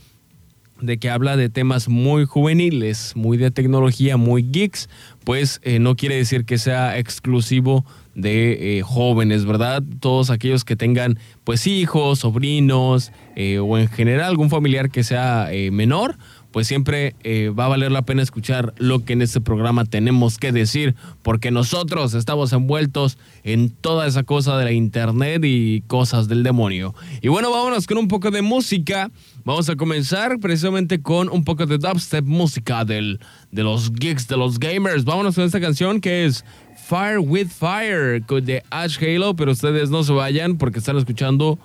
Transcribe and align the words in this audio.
de 0.80 0.98
que 0.98 1.10
habla 1.10 1.36
de 1.36 1.48
temas 1.48 1.88
muy 1.88 2.24
juveniles, 2.24 3.12
muy 3.14 3.36
de 3.36 3.50
tecnología, 3.50 4.16
muy 4.16 4.42
geeks, 4.42 4.88
pues 5.24 5.60
eh, 5.62 5.78
no 5.78 5.96
quiere 5.96 6.16
decir 6.16 6.44
que 6.44 6.58
sea 6.58 6.98
exclusivo 6.98 7.84
de 8.14 8.78
eh, 8.78 8.82
jóvenes, 8.82 9.44
¿verdad? 9.44 9.82
Todos 10.00 10.30
aquellos 10.30 10.64
que 10.64 10.76
tengan 10.76 11.18
pues 11.44 11.66
hijos, 11.66 12.20
sobrinos 12.20 13.12
eh, 13.36 13.58
o 13.58 13.78
en 13.78 13.88
general 13.88 14.30
algún 14.30 14.50
familiar 14.50 14.90
que 14.90 15.04
sea 15.04 15.48
menor, 15.70 16.16
pues 16.52 16.66
siempre 16.66 17.14
eh, 17.22 17.52
va 17.56 17.66
a 17.66 17.68
valer 17.68 17.92
la 17.92 18.02
pena 18.02 18.22
escuchar 18.22 18.74
lo 18.78 19.04
que 19.04 19.12
en 19.12 19.22
este 19.22 19.40
programa 19.40 19.84
tenemos 19.84 20.38
que 20.38 20.52
decir, 20.52 20.94
porque 21.22 21.50
nosotros 21.50 22.14
estamos 22.14 22.52
envueltos 22.52 23.18
en 23.44 23.70
toda 23.70 24.06
esa 24.06 24.22
cosa 24.22 24.58
de 24.58 24.64
la 24.64 24.72
internet 24.72 25.42
y 25.44 25.82
cosas 25.82 26.28
del 26.28 26.42
demonio. 26.42 26.94
Y 27.22 27.28
bueno, 27.28 27.50
vámonos 27.50 27.86
con 27.86 27.98
un 27.98 28.08
poco 28.08 28.30
de 28.30 28.42
música. 28.42 29.10
Vamos 29.44 29.68
a 29.70 29.76
comenzar 29.76 30.38
precisamente 30.40 31.00
con 31.00 31.28
un 31.28 31.44
poco 31.44 31.66
de 31.66 31.78
dubstep 31.78 32.24
música 32.24 32.84
del, 32.84 33.20
de 33.50 33.62
los 33.62 33.92
geeks, 33.92 34.28
de 34.28 34.36
los 34.36 34.58
gamers. 34.58 35.04
Vámonos 35.04 35.34
con 35.34 35.44
esta 35.44 35.60
canción 35.60 36.00
que 36.00 36.26
es 36.26 36.44
Fire 36.88 37.18
with 37.20 37.48
Fire 37.48 38.20
de 38.42 38.64
Ash 38.70 38.98
Halo, 39.00 39.36
pero 39.36 39.52
ustedes 39.52 39.90
no 39.90 40.02
se 40.02 40.12
vayan 40.12 40.58
porque 40.58 40.80
están 40.80 40.96
escuchando 40.96 41.58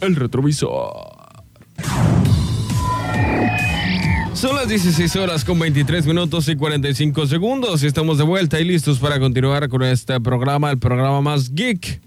el 0.00 0.14
retrovisor. 0.14 1.18
Son 4.38 4.54
las 4.54 4.68
16 4.68 5.16
horas 5.16 5.44
con 5.44 5.58
23 5.58 6.06
minutos 6.06 6.46
y 6.46 6.54
45 6.54 7.26
segundos 7.26 7.82
y 7.82 7.88
estamos 7.88 8.18
de 8.18 8.24
vuelta 8.24 8.60
y 8.60 8.64
listos 8.64 9.00
para 9.00 9.18
continuar 9.18 9.68
con 9.68 9.82
este 9.82 10.20
programa, 10.20 10.70
el 10.70 10.78
programa 10.78 11.20
más 11.20 11.52
geek 11.52 12.00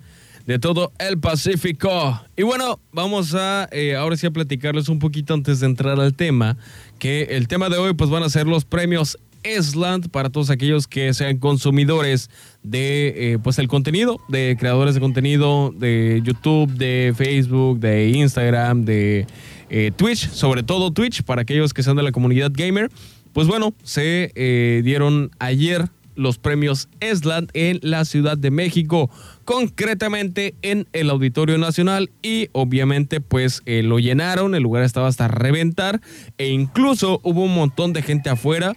de 0.47 0.57
todo 0.57 0.93
el 0.97 1.19
Pacífico. 1.19 2.21
Y 2.37 2.43
bueno, 2.43 2.79
vamos 2.93 3.35
a 3.35 3.67
eh, 3.73 3.97
ahora 3.97 4.15
sí 4.15 4.27
a 4.27 4.31
platicarles 4.31 4.87
un 4.87 4.99
poquito 4.99 5.33
antes 5.33 5.59
de 5.59 5.65
entrar 5.65 5.99
al 5.99 6.13
tema, 6.13 6.55
que 6.99 7.23
el 7.31 7.49
tema 7.49 7.67
de 7.67 7.75
hoy 7.75 7.95
pues 7.95 8.09
van 8.09 8.23
a 8.23 8.29
ser 8.29 8.47
los 8.47 8.63
premios 8.63 9.19
Esland 9.43 10.09
para 10.09 10.29
todos 10.29 10.49
aquellos 10.49 10.87
que 10.87 11.13
sean 11.13 11.37
consumidores 11.37 12.29
de 12.63 13.33
eh, 13.33 13.39
pues 13.41 13.59
el 13.59 13.67
contenido, 13.67 14.19
de 14.27 14.55
creadores 14.59 14.95
de 14.95 15.01
contenido 15.01 15.73
de 15.75 16.21
YouTube, 16.23 16.71
de 16.73 17.13
Facebook, 17.15 17.79
de 17.79 18.09
Instagram, 18.09 18.85
de 18.85 19.27
eh, 19.69 19.91
Twitch, 19.95 20.29
sobre 20.29 20.63
todo 20.63 20.91
Twitch, 20.91 21.23
para 21.23 21.41
aquellos 21.41 21.73
que 21.73 21.83
sean 21.83 21.95
de 21.95 22.03
la 22.03 22.11
comunidad 22.11 22.51
gamer. 22.53 22.89
Pues 23.33 23.47
bueno, 23.47 23.73
se 23.83 24.31
eh, 24.35 24.81
dieron 24.83 25.31
ayer 25.39 25.89
los 26.15 26.37
premios 26.37 26.89
ESLAND 26.99 27.49
en 27.53 27.79
la 27.81 28.03
Ciudad 28.03 28.37
de 28.37 28.51
México, 28.51 29.09
concretamente 29.45 30.53
en 30.61 30.85
el 30.91 31.09
Auditorio 31.09 31.57
Nacional 31.57 32.11
y 32.21 32.49
obviamente 32.51 33.21
pues 33.21 33.63
lo 33.65 33.97
llenaron, 33.97 34.53
el 34.53 34.61
lugar 34.61 34.83
estaba 34.83 35.07
hasta 35.07 35.29
reventar 35.29 36.01
e 36.37 36.49
incluso 36.49 37.21
hubo 37.23 37.45
un 37.45 37.55
montón 37.55 37.93
de 37.93 38.01
gente 38.01 38.29
afuera 38.29 38.75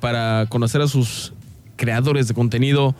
para 0.00 0.46
conocer 0.48 0.80
a 0.80 0.88
sus 0.88 1.32
creadores 1.76 2.28
de 2.28 2.34
contenido 2.34 2.94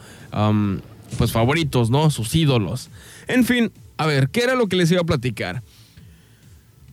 pues 1.19 1.33
favoritos, 1.33 1.91
¿no? 1.91 2.11
Sus 2.11 2.35
ídolos. 2.35 2.91
En 3.29 3.45
fin, 3.45 3.73
a 3.97 4.07
ver, 4.07 4.29
¿qué 4.31 4.43
era 4.43 4.55
lo 4.55 4.67
que 4.69 4.77
les 4.77 4.91
iba 4.91 5.01
a 5.01 5.05
platicar? 5.05 5.63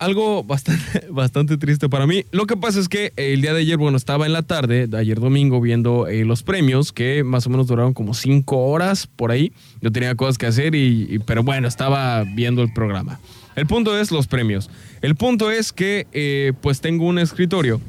algo 0.04 0.44
bastante, 0.44 1.08
bastante 1.10 1.58
triste 1.58 1.90
para 1.90 2.06
mí. 2.06 2.26
Lo 2.32 2.46
que 2.46 2.58
pasa 2.58 2.80
es 2.80 2.90
que 2.90 3.14
el 3.16 3.42
día 3.42 3.54
de 3.54 3.62
ayer, 3.62 3.78
bueno, 3.78 3.98
estaba 3.98 4.26
en 4.26 4.34
la 4.34 4.44
tarde, 4.44 4.88
de 4.88 4.98
ayer 4.98 5.20
domingo, 5.20 5.62
viendo 5.62 6.08
eh, 6.08 6.26
los 6.26 6.44
premios, 6.44 6.92
que 6.92 7.24
más 7.24 7.48
o 7.48 7.50
menos 7.50 7.68
duraron 7.68 7.94
como 7.94 8.14
cinco 8.14 8.68
horas 8.68 9.08
por 9.08 9.32
ahí. 9.32 9.54
Yo 9.82 9.92
tenía 9.92 10.16
cosas 10.16 10.38
que 10.38 10.46
hacer, 10.46 10.76
y, 10.76 11.20
pero 11.26 11.44
bueno, 11.44 11.68
estaba 11.68 12.24
viendo 12.24 12.62
el 12.62 12.74
programa. 12.74 13.20
El 13.56 13.68
punto 13.68 13.98
es 13.98 14.12
los 14.12 14.28
premios. 14.28 14.70
El 15.02 15.16
punto 15.16 15.52
es 15.52 15.72
que 15.72 16.08
eh, 16.12 16.54
pues 16.62 16.82
tengo 16.82 17.06
un 17.06 17.20
escritorio, 17.20 17.80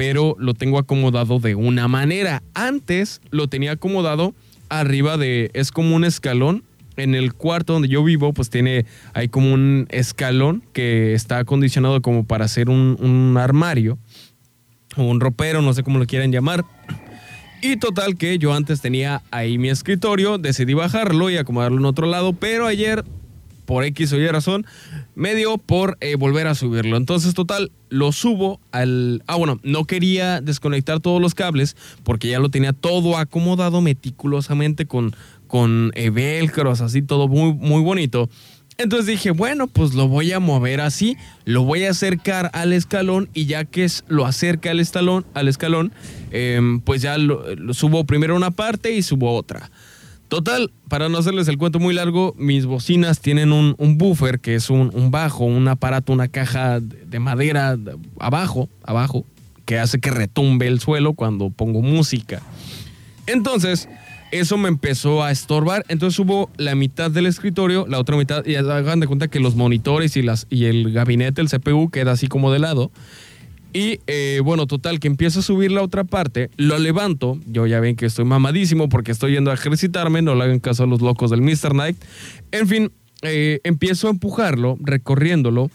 pero 0.00 0.34
lo 0.38 0.54
tengo 0.54 0.78
acomodado 0.78 1.40
de 1.40 1.54
una 1.54 1.86
manera. 1.86 2.42
Antes 2.54 3.20
lo 3.30 3.48
tenía 3.48 3.72
acomodado 3.72 4.32
arriba 4.70 5.18
de, 5.18 5.50
es 5.52 5.72
como 5.72 5.94
un 5.94 6.04
escalón 6.04 6.64
en 6.96 7.14
el 7.14 7.34
cuarto 7.34 7.74
donde 7.74 7.88
yo 7.88 8.02
vivo, 8.02 8.32
pues 8.32 8.48
tiene, 8.48 8.86
hay 9.12 9.28
como 9.28 9.52
un 9.52 9.86
escalón 9.90 10.62
que 10.72 11.12
está 11.12 11.36
acondicionado 11.36 12.00
como 12.00 12.24
para 12.24 12.46
hacer 12.46 12.70
un, 12.70 13.36
armario 13.36 13.98
o 14.96 15.02
un 15.02 15.20
ropero, 15.20 15.60
no 15.60 15.74
sé 15.74 15.82
cómo 15.82 15.98
lo 15.98 16.06
quieran 16.06 16.32
llamar. 16.32 16.64
Y 17.60 17.76
total 17.76 18.16
que 18.16 18.38
yo 18.38 18.54
antes 18.54 18.80
tenía 18.80 19.20
ahí 19.30 19.58
mi 19.58 19.68
escritorio, 19.68 20.38
decidí 20.38 20.72
bajarlo 20.72 21.28
y 21.28 21.36
acomodarlo 21.36 21.76
en 21.76 21.84
otro 21.84 22.06
lado, 22.06 22.32
pero 22.32 22.66
ayer, 22.66 23.04
por 23.66 23.84
X 23.84 24.14
o 24.14 24.16
Y 24.16 24.26
razón, 24.28 24.64
me 25.20 25.34
dio 25.34 25.58
por 25.58 25.98
eh, 26.00 26.14
volver 26.14 26.46
a 26.46 26.54
subirlo. 26.54 26.96
Entonces, 26.96 27.34
total, 27.34 27.70
lo 27.90 28.10
subo 28.10 28.58
al... 28.72 29.22
Ah, 29.26 29.36
bueno, 29.36 29.60
no 29.62 29.84
quería 29.84 30.40
desconectar 30.40 31.00
todos 31.00 31.20
los 31.20 31.34
cables 31.34 31.76
porque 32.04 32.28
ya 32.28 32.38
lo 32.38 32.48
tenía 32.48 32.72
todo 32.72 33.18
acomodado 33.18 33.82
meticulosamente 33.82 34.86
con, 34.86 35.14
con 35.46 35.92
eh, 35.94 36.08
velcros, 36.08 36.80
así 36.80 37.02
todo 37.02 37.28
muy, 37.28 37.52
muy 37.52 37.82
bonito. 37.82 38.30
Entonces 38.78 39.06
dije, 39.06 39.30
bueno, 39.30 39.66
pues 39.66 39.92
lo 39.92 40.08
voy 40.08 40.32
a 40.32 40.40
mover 40.40 40.80
así, 40.80 41.18
lo 41.44 41.64
voy 41.64 41.84
a 41.84 41.90
acercar 41.90 42.50
al 42.54 42.72
escalón 42.72 43.28
y 43.34 43.44
ya 43.44 43.66
que 43.66 43.86
lo 44.08 44.24
acerca 44.24 44.70
al 44.70 44.80
escalón, 44.80 45.26
al 45.34 45.48
escalón 45.48 45.92
em, 46.30 46.80
pues 46.80 47.02
ya 47.02 47.18
lo, 47.18 47.44
subo 47.74 48.04
primero 48.04 48.34
una 48.34 48.52
parte 48.52 48.92
y 48.92 49.02
subo 49.02 49.34
otra. 49.34 49.70
Total, 50.30 50.70
para 50.88 51.08
no 51.08 51.18
hacerles 51.18 51.48
el 51.48 51.58
cuento 51.58 51.80
muy 51.80 51.92
largo, 51.92 52.36
mis 52.38 52.64
bocinas 52.64 53.18
tienen 53.18 53.52
un, 53.52 53.98
buffer 53.98 54.38
que 54.38 54.54
es 54.54 54.70
un, 54.70 55.10
bajo, 55.10 55.44
un 55.44 55.66
aparato, 55.66 56.12
una 56.12 56.28
caja 56.28 56.78
de 56.78 57.18
madera 57.18 57.76
abajo, 58.20 58.68
abajo, 58.84 59.26
que 59.64 59.80
hace 59.80 59.98
que 59.98 60.12
retumbe 60.12 60.68
el 60.68 60.78
suelo 60.78 61.14
cuando 61.14 61.50
pongo 61.50 61.82
música. 61.82 62.42
Entonces, 63.26 63.88
eso 64.30 64.56
me 64.56 64.68
empezó 64.68 65.24
a 65.24 65.32
estorbar. 65.32 65.84
Entonces 65.88 66.16
hubo 66.20 66.48
la 66.56 66.76
mitad 66.76 67.10
del 67.10 67.26
escritorio, 67.26 67.88
la 67.88 67.98
otra 67.98 68.16
mitad, 68.16 68.46
y 68.46 68.54
hagan 68.54 69.00
de 69.00 69.08
cuenta 69.08 69.26
que 69.26 69.40
los 69.40 69.56
monitores 69.56 70.16
y, 70.16 70.22
las, 70.22 70.46
y 70.48 70.66
el 70.66 70.92
gabinete, 70.92 71.40
el 71.40 71.48
CPU, 71.48 71.90
queda 71.90 72.12
así 72.12 72.28
como 72.28 72.52
de 72.52 72.60
lado. 72.60 72.92
Y 73.72 74.00
eh, 74.06 74.40
bueno, 74.44 74.66
total, 74.66 74.98
que 74.98 75.06
empiezo 75.06 75.40
a 75.40 75.42
subir 75.42 75.70
la 75.70 75.82
otra 75.82 76.04
parte, 76.04 76.50
lo 76.56 76.78
levanto, 76.78 77.38
yo 77.46 77.66
ya 77.66 77.78
ven 77.78 77.94
que 77.94 78.06
estoy 78.06 78.24
mamadísimo 78.24 78.88
porque 78.88 79.12
estoy 79.12 79.32
yendo 79.32 79.50
a 79.50 79.54
ejercitarme, 79.54 80.22
no 80.22 80.34
le 80.34 80.44
hagan 80.44 80.58
caso 80.58 80.86
los 80.86 81.00
locos 81.00 81.30
del 81.30 81.40
Mr. 81.42 81.70
Knight. 81.70 81.96
En 82.50 82.66
fin, 82.66 82.92
eh, 83.22 83.60
empiezo 83.62 84.08
a 84.08 84.10
empujarlo, 84.10 84.76
recorriéndolo, 84.80 85.70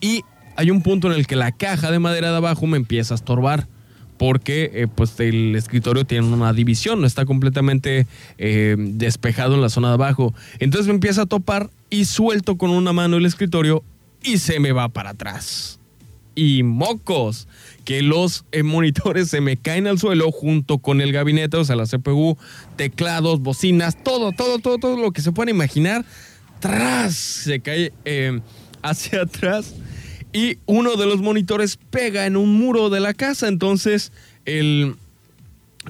y 0.00 0.22
hay 0.56 0.70
un 0.70 0.82
punto 0.82 1.08
en 1.10 1.14
el 1.14 1.26
que 1.26 1.34
la 1.34 1.52
caja 1.52 1.90
de 1.90 1.98
madera 1.98 2.30
de 2.30 2.36
abajo 2.36 2.66
me 2.66 2.76
empieza 2.76 3.14
a 3.14 3.16
estorbar 3.16 3.66
porque 4.16 4.70
eh, 4.74 4.86
pues 4.86 5.18
el 5.18 5.56
escritorio 5.56 6.04
tiene 6.04 6.26
una 6.26 6.52
división, 6.52 7.00
no 7.00 7.06
está 7.06 7.24
completamente 7.24 8.06
despejado 8.36 9.54
en 9.54 9.62
la 9.62 9.70
zona 9.70 9.88
de 9.88 9.94
abajo. 9.94 10.34
Entonces 10.58 10.86
me 10.86 10.92
empieza 10.92 11.22
a 11.22 11.26
topar 11.26 11.70
y 11.88 12.04
suelto 12.04 12.56
con 12.56 12.70
una 12.70 12.92
mano 12.92 13.16
el 13.16 13.24
escritorio 13.24 13.82
y 14.22 14.38
se 14.38 14.60
me 14.60 14.72
va 14.72 14.90
para 14.90 15.10
atrás 15.10 15.79
y 16.40 16.62
mocos, 16.62 17.48
que 17.84 18.00
los 18.00 18.46
eh, 18.50 18.62
monitores 18.62 19.28
se 19.28 19.42
me 19.42 19.58
caen 19.58 19.86
al 19.86 19.98
suelo 19.98 20.32
junto 20.32 20.78
con 20.78 21.02
el 21.02 21.12
gabinete, 21.12 21.58
o 21.58 21.64
sea, 21.66 21.76
la 21.76 21.84
CPU, 21.84 22.38
teclados, 22.76 23.40
bocinas, 23.40 24.02
todo, 24.02 24.32
todo, 24.32 24.58
todo, 24.58 24.78
todo 24.78 24.96
lo 24.96 25.10
que 25.10 25.20
se 25.20 25.32
pueda 25.32 25.50
imaginar, 25.50 26.02
tras, 26.58 27.14
se 27.14 27.60
cae 27.60 27.92
eh, 28.06 28.40
hacia 28.82 29.20
atrás 29.20 29.74
y 30.32 30.56
uno 30.64 30.96
de 30.96 31.04
los 31.04 31.20
monitores 31.20 31.78
pega 31.90 32.24
en 32.24 32.38
un 32.38 32.54
muro 32.54 32.88
de 32.88 33.00
la 33.00 33.12
casa, 33.12 33.46
entonces 33.46 34.10
el 34.46 34.96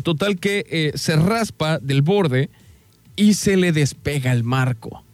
total 0.02 0.40
que 0.40 0.66
eh, 0.68 0.92
se 0.96 1.14
raspa 1.14 1.78
del 1.78 2.02
borde 2.02 2.50
y 3.14 3.34
se 3.34 3.56
le 3.56 3.70
despega 3.70 4.32
el 4.32 4.42
marco 4.42 5.04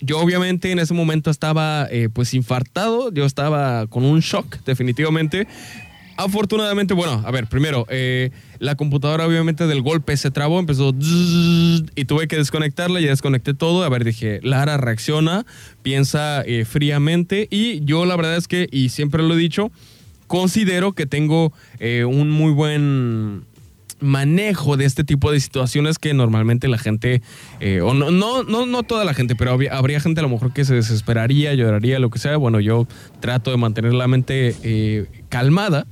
yo 0.00 0.18
obviamente 0.18 0.72
en 0.72 0.78
ese 0.78 0.94
momento 0.94 1.30
estaba 1.30 1.86
eh, 1.90 2.08
pues 2.12 2.34
infartado, 2.34 3.12
yo 3.12 3.24
estaba 3.24 3.86
con 3.86 4.04
un 4.04 4.20
shock 4.20 4.58
definitivamente. 4.64 5.46
Afortunadamente, 6.16 6.92
bueno, 6.92 7.22
a 7.24 7.30
ver, 7.30 7.46
primero, 7.46 7.86
eh, 7.88 8.30
la 8.58 8.74
computadora 8.74 9.26
obviamente 9.26 9.66
del 9.66 9.80
golpe 9.80 10.16
se 10.18 10.30
trabó, 10.30 10.58
empezó 10.58 10.94
y 10.98 12.04
tuve 12.04 12.28
que 12.28 12.36
desconectarla, 12.36 13.00
y 13.00 13.06
desconecté 13.06 13.54
todo. 13.54 13.84
A 13.84 13.88
ver, 13.88 14.04
dije, 14.04 14.40
Lara 14.42 14.76
reacciona, 14.76 15.46
piensa 15.82 16.42
eh, 16.42 16.66
fríamente 16.66 17.48
y 17.50 17.82
yo 17.86 18.04
la 18.04 18.16
verdad 18.16 18.36
es 18.36 18.48
que, 18.48 18.68
y 18.70 18.90
siempre 18.90 19.22
lo 19.22 19.34
he 19.34 19.38
dicho, 19.38 19.72
considero 20.26 20.92
que 20.92 21.06
tengo 21.06 21.54
un 21.80 22.30
muy 22.30 22.52
buen 22.52 23.46
manejo 24.00 24.76
de 24.76 24.84
este 24.84 25.04
tipo 25.04 25.30
de 25.30 25.40
situaciones 25.40 25.98
que 25.98 26.14
normalmente 26.14 26.68
la 26.68 26.78
gente, 26.78 27.22
eh, 27.60 27.80
o 27.80 27.94
no, 27.94 28.10
no, 28.10 28.42
no, 28.42 28.66
no 28.66 28.82
toda 28.82 29.04
la 29.04 29.14
gente, 29.14 29.36
pero 29.36 29.52
habría, 29.70 30.00
gente 30.00 30.20
a 30.20 30.22
lo 30.22 30.28
mejor 30.28 30.52
que 30.52 30.64
se 30.64 30.74
desesperaría, 30.74 31.54
lloraría, 31.54 31.98
lo 31.98 32.10
que 32.10 32.18
sea. 32.18 32.36
Bueno, 32.36 32.60
yo 32.60 32.86
trato 33.20 33.50
de 33.50 33.56
mantener 33.56 33.94
la 33.94 34.08
mente 34.08 34.56
eh, 34.62 35.06
calmada. 35.28 35.86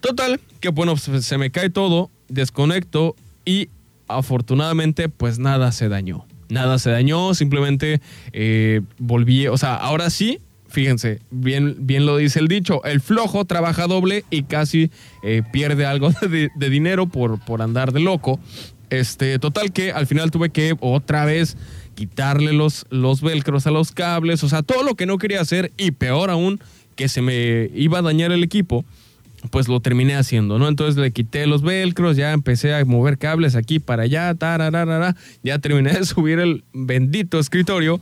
Total, 0.00 0.40
que 0.60 0.70
bueno, 0.70 0.94
pues, 0.96 1.24
se 1.24 1.38
me 1.38 1.50
cae 1.50 1.70
todo, 1.70 2.10
desconecto 2.28 3.16
y 3.44 3.68
afortunadamente 4.08 5.08
pues 5.08 5.38
nada 5.38 5.72
se 5.72 5.88
dañó. 5.88 6.26
Nada 6.48 6.78
se 6.78 6.90
dañó, 6.90 7.34
simplemente 7.34 8.00
eh, 8.32 8.82
volví, 8.98 9.48
o 9.48 9.56
sea, 9.56 9.74
ahora 9.74 10.10
sí 10.10 10.40
fíjense, 10.68 11.20
bien, 11.30 11.76
bien 11.80 12.06
lo 12.06 12.16
dice 12.16 12.38
el 12.38 12.48
dicho, 12.48 12.84
el 12.84 13.00
flojo 13.00 13.44
trabaja 13.44 13.86
doble 13.86 14.24
y 14.30 14.44
casi 14.44 14.90
eh, 15.22 15.42
pierde 15.52 15.86
algo 15.86 16.10
de, 16.28 16.70
dinero 16.70 17.06
por, 17.06 17.44
por 17.44 17.62
andar 17.62 17.92
de 17.92 18.00
loco. 18.00 18.40
Este, 18.88 19.38
total 19.40 19.72
que 19.72 19.90
al 19.90 20.06
final 20.06 20.30
tuve 20.30 20.50
que 20.50 20.76
otra 20.80 21.24
vez 21.24 21.56
quitarle 21.96 22.52
los, 22.52 22.86
los 22.90 23.20
velcros 23.20 23.66
a 23.66 23.72
los 23.72 23.90
cables, 23.90 24.44
o 24.44 24.48
sea, 24.48 24.62
todo 24.62 24.84
lo 24.84 24.94
que 24.94 25.06
no 25.06 25.18
quería 25.18 25.40
hacer 25.40 25.72
y 25.76 25.92
peor 25.92 26.30
aún, 26.30 26.60
que 26.94 27.08
se 27.08 27.22
me 27.22 27.70
iba 27.74 27.98
a 27.98 28.02
dañar 28.02 28.30
el 28.32 28.44
equipo, 28.44 28.84
pues 29.50 29.68
lo 29.68 29.80
terminé 29.80 30.14
haciendo, 30.14 30.58
¿no? 30.58 30.68
Entonces 30.68 30.96
le 30.96 31.10
quité 31.10 31.46
los 31.46 31.62
velcros, 31.62 32.16
ya 32.16 32.32
empecé 32.32 32.74
a 32.74 32.84
mover 32.84 33.18
cables 33.18 33.56
aquí 33.56 33.80
para 33.80 34.04
allá, 34.04 34.34
tararara, 34.34 35.16
ya 35.42 35.58
terminé 35.58 35.92
de 35.92 36.04
subir 36.04 36.38
el 36.38 36.64
bendito 36.72 37.38
escritorio 37.38 38.00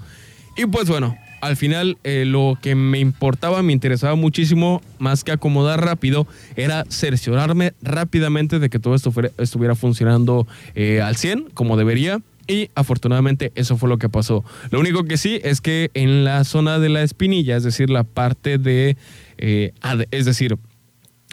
y 0.56 0.66
pues 0.66 0.88
bueno, 0.88 1.16
al 1.44 1.56
final 1.56 1.98
eh, 2.04 2.24
lo 2.26 2.58
que 2.60 2.74
me 2.74 2.98
importaba, 2.98 3.62
me 3.62 3.74
interesaba 3.74 4.14
muchísimo, 4.14 4.80
más 4.98 5.24
que 5.24 5.32
acomodar 5.32 5.84
rápido, 5.84 6.26
era 6.56 6.84
cerciorarme 6.88 7.74
rápidamente 7.82 8.58
de 8.58 8.70
que 8.70 8.78
todo 8.78 8.94
esto 8.94 9.12
estuviera 9.36 9.74
funcionando 9.74 10.46
eh, 10.74 11.02
al 11.02 11.16
100 11.16 11.50
como 11.52 11.76
debería. 11.76 12.20
Y 12.46 12.68
afortunadamente 12.74 13.52
eso 13.54 13.78
fue 13.78 13.88
lo 13.88 13.96
que 13.96 14.10
pasó. 14.10 14.44
Lo 14.70 14.78
único 14.78 15.04
que 15.04 15.16
sí 15.16 15.40
es 15.44 15.62
que 15.62 15.90
en 15.94 16.24
la 16.24 16.44
zona 16.44 16.78
de 16.78 16.90
la 16.90 17.02
espinilla, 17.02 17.56
es 17.56 17.62
decir, 17.62 17.88
la 17.88 18.04
parte 18.04 18.58
de, 18.58 18.98
eh, 19.38 19.72
es 20.10 20.26
decir, 20.26 20.58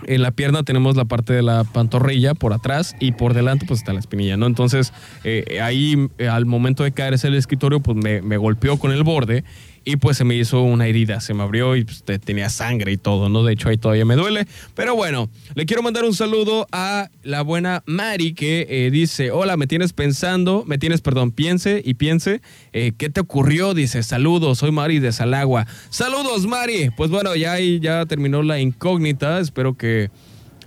en 0.08 0.22
la 0.22 0.32
pierna 0.32 0.64
tenemos 0.64 0.96
la 0.96 1.04
parte 1.04 1.34
de 1.34 1.42
la 1.42 1.66
pantorrilla 1.66 2.34
por 2.34 2.54
atrás 2.54 2.96
y 3.00 3.12
por 3.12 3.34
delante 3.34 3.66
pues 3.66 3.82
está 3.82 3.92
la 3.92 4.00
espinilla, 4.00 4.36
¿no? 4.36 4.48
Entonces 4.48 4.94
ahí 5.62 6.10
al 6.28 6.46
momento 6.46 6.84
de 6.84 6.92
caer 6.92 7.14
ese 7.14 7.28
el 7.28 7.36
escritorio 7.36 7.82
pues 7.82 7.98
me 7.98 8.38
golpeó 8.38 8.80
con 8.80 8.92
el 8.92 9.04
borde 9.04 9.44
y 9.84 9.96
pues 9.96 10.18
se 10.18 10.24
me 10.24 10.36
hizo 10.36 10.62
una 10.62 10.88
herida, 10.88 11.22
se 11.22 11.34
me 11.34 11.44
abrió 11.44 11.76
y 11.76 11.84
pues, 11.84 12.04
tenía 12.24 12.50
sangre 12.50 12.92
y 12.92 12.98
todo, 12.98 13.30
¿no? 13.30 13.44
De 13.44 13.54
hecho 13.54 13.70
ahí 13.70 13.78
todavía 13.78 14.06
me 14.06 14.16
duele. 14.16 14.48
Pero 14.76 14.96
bueno, 14.96 15.30
le 15.56 15.66
quiero 15.66 15.82
mandar 15.82 16.04
un 16.06 16.14
saludo 16.14 16.68
a 16.72 17.10
la 17.24 17.42
buena 17.42 17.84
Mari 17.86 18.34
que 18.34 18.68
eh, 18.70 18.92
dice, 18.92 19.32
hola, 19.32 19.58
me 19.58 19.68
tienes 19.68 19.94
pensando, 19.94 20.64
me 20.68 20.78
tienes, 20.78 21.02
perdón, 21.02 21.32
piense 21.32 21.82
y 21.84 21.96
piense, 21.96 22.42
eh, 22.74 22.94
¿qué 22.98 23.10
te 23.10 23.22
ocurrió? 23.22 23.74
Dice, 23.74 24.04
saludos, 24.04 24.60
soy 24.60 24.72
Mari 24.72 25.00
de 25.00 25.12
Salagua. 25.12 25.66
Saludos 25.90 26.46
Mari. 26.46 26.92
Pues 26.96 27.10
bueno, 27.10 27.36
ya 27.36 27.60
ya 27.60 28.06
terminó 28.06 28.44
la 28.44 28.60
incógnita, 28.60 29.40
espero 29.40 29.76
que... 29.76 30.10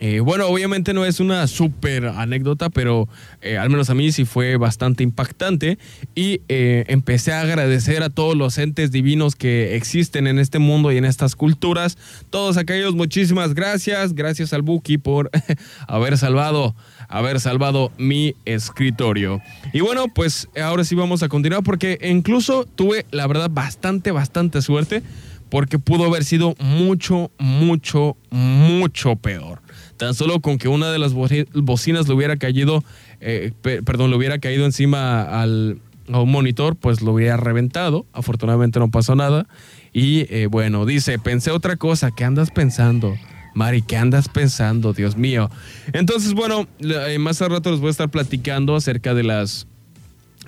Eh, 0.00 0.20
bueno, 0.20 0.48
obviamente 0.48 0.92
no 0.92 1.04
es 1.04 1.20
una 1.20 1.46
súper 1.46 2.06
anécdota, 2.06 2.68
pero 2.68 3.08
eh, 3.40 3.56
al 3.56 3.70
menos 3.70 3.90
a 3.90 3.94
mí 3.94 4.10
sí 4.10 4.24
fue 4.24 4.56
bastante 4.56 5.04
impactante 5.04 5.78
y 6.14 6.40
eh, 6.48 6.84
empecé 6.88 7.32
a 7.32 7.40
agradecer 7.40 8.02
a 8.02 8.10
todos 8.10 8.36
los 8.36 8.58
entes 8.58 8.90
divinos 8.90 9.36
que 9.36 9.76
existen 9.76 10.26
en 10.26 10.38
este 10.38 10.58
mundo 10.58 10.90
y 10.90 10.96
en 10.96 11.04
estas 11.04 11.36
culturas. 11.36 11.96
Todos 12.30 12.56
aquellos, 12.56 12.94
muchísimas 12.94 13.54
gracias. 13.54 14.14
Gracias 14.14 14.52
al 14.52 14.62
Buki 14.62 14.98
por 14.98 15.30
haber 15.86 16.18
salvado, 16.18 16.74
haber 17.08 17.38
salvado 17.38 17.92
mi 17.96 18.34
escritorio. 18.44 19.40
Y 19.72 19.80
bueno, 19.80 20.06
pues 20.12 20.48
ahora 20.60 20.84
sí 20.84 20.94
vamos 20.96 21.22
a 21.22 21.28
continuar 21.28 21.62
porque 21.62 21.98
incluso 22.02 22.64
tuve, 22.64 23.06
la 23.12 23.26
verdad, 23.28 23.48
bastante, 23.50 24.10
bastante 24.10 24.60
suerte 24.60 25.02
porque 25.50 25.78
pudo 25.78 26.04
haber 26.04 26.24
sido 26.24 26.56
mucho, 26.58 27.30
mucho, 27.38 28.16
mucho 28.30 29.14
peor. 29.14 29.63
Tan 30.04 30.12
solo 30.12 30.40
con 30.40 30.58
que 30.58 30.68
una 30.68 30.92
de 30.92 30.98
las 30.98 31.14
bocinas 31.14 32.08
le 32.08 32.14
hubiera 32.14 32.36
caído, 32.36 32.84
eh, 33.22 33.52
perdón, 33.62 34.10
le 34.10 34.18
hubiera 34.18 34.38
caído 34.38 34.66
encima 34.66 35.22
al, 35.22 35.78
a 36.12 36.20
un 36.20 36.30
monitor, 36.30 36.76
pues 36.76 37.00
lo 37.00 37.14
hubiera 37.14 37.38
reventado. 37.38 38.04
Afortunadamente 38.12 38.78
no 38.78 38.90
pasó 38.90 39.14
nada. 39.14 39.46
Y 39.94 40.26
eh, 40.28 40.46
bueno, 40.46 40.84
dice, 40.84 41.18
pensé 41.18 41.52
otra 41.52 41.76
cosa, 41.76 42.10
¿qué 42.14 42.24
andas 42.24 42.50
pensando? 42.50 43.16
Mari, 43.54 43.80
¿qué 43.80 43.96
andas 43.96 44.28
pensando? 44.28 44.92
Dios 44.92 45.16
mío. 45.16 45.50
Entonces, 45.94 46.34
bueno, 46.34 46.68
eh, 46.80 47.16
más 47.18 47.40
al 47.40 47.52
rato 47.52 47.70
les 47.70 47.80
voy 47.80 47.88
a 47.88 47.92
estar 47.92 48.10
platicando 48.10 48.76
acerca 48.76 49.14
de 49.14 49.22
las 49.22 49.66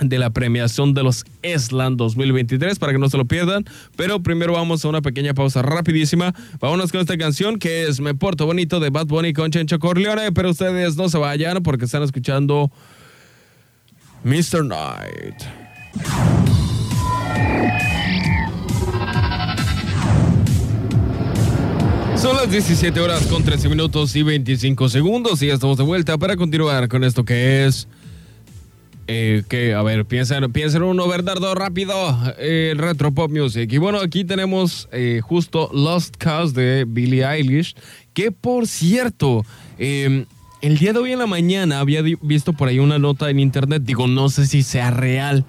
de 0.00 0.18
la 0.18 0.30
premiación 0.30 0.94
de 0.94 1.02
los 1.02 1.24
ESLAN 1.42 1.96
2023 1.96 2.78
para 2.78 2.92
que 2.92 2.98
no 2.98 3.08
se 3.08 3.16
lo 3.16 3.24
pierdan. 3.24 3.64
Pero 3.96 4.22
primero 4.22 4.52
vamos 4.52 4.84
a 4.84 4.88
una 4.88 5.02
pequeña 5.02 5.34
pausa 5.34 5.62
rapidísima. 5.62 6.34
Vámonos 6.60 6.92
con 6.92 7.00
esta 7.00 7.16
canción 7.16 7.58
que 7.58 7.84
es 7.88 8.00
Me 8.00 8.14
Porto 8.14 8.46
Bonito 8.46 8.80
de 8.80 8.90
Bad 8.90 9.06
Bunny 9.06 9.32
con 9.32 9.50
Chencho 9.50 9.78
Corleone. 9.78 10.32
Pero 10.32 10.50
ustedes 10.50 10.96
no 10.96 11.08
se 11.08 11.18
vayan 11.18 11.62
porque 11.62 11.86
están 11.86 12.02
escuchando 12.02 12.70
Mr. 14.24 14.64
Night. 14.64 15.42
Son 22.16 22.34
las 22.34 22.50
17 22.50 22.98
horas 22.98 23.26
con 23.26 23.44
13 23.44 23.68
minutos 23.68 24.16
y 24.16 24.22
25 24.22 24.88
segundos 24.88 25.42
y 25.42 25.48
ya 25.48 25.54
estamos 25.54 25.76
de 25.76 25.84
vuelta 25.84 26.16
para 26.18 26.34
continuar 26.34 26.88
con 26.88 27.04
esto 27.04 27.24
que 27.24 27.66
es 27.66 27.86
eh, 29.08 29.44
que, 29.48 29.72
a 29.74 29.82
ver, 29.82 30.04
piensen, 30.04 30.50
piensen 30.52 30.82
uno, 30.82 31.06
Bernardo, 31.06 31.54
rápido. 31.54 31.94
Eh, 32.38 32.74
retro 32.76 33.12
Pop 33.12 33.30
Music. 33.30 33.72
Y 33.72 33.78
bueno, 33.78 34.00
aquí 34.00 34.24
tenemos 34.24 34.88
eh, 34.92 35.20
justo 35.22 35.70
Lost 35.72 36.16
Cause 36.16 36.60
de 36.60 36.84
Billie 36.86 37.24
Eilish. 37.24 37.76
Que 38.14 38.32
por 38.32 38.66
cierto, 38.66 39.44
em, 39.78 40.24
el 40.60 40.78
día 40.78 40.92
de 40.92 40.98
hoy 40.98 41.12
en 41.12 41.20
la 41.20 41.26
mañana 41.26 41.78
había 41.78 42.02
visto 42.02 42.52
por 42.52 42.68
ahí 42.68 42.80
una 42.80 42.98
nota 42.98 43.30
en 43.30 43.38
internet. 43.38 43.82
Digo, 43.84 44.08
no 44.08 44.28
sé 44.28 44.46
si 44.46 44.62
sea 44.62 44.90
real. 44.90 45.44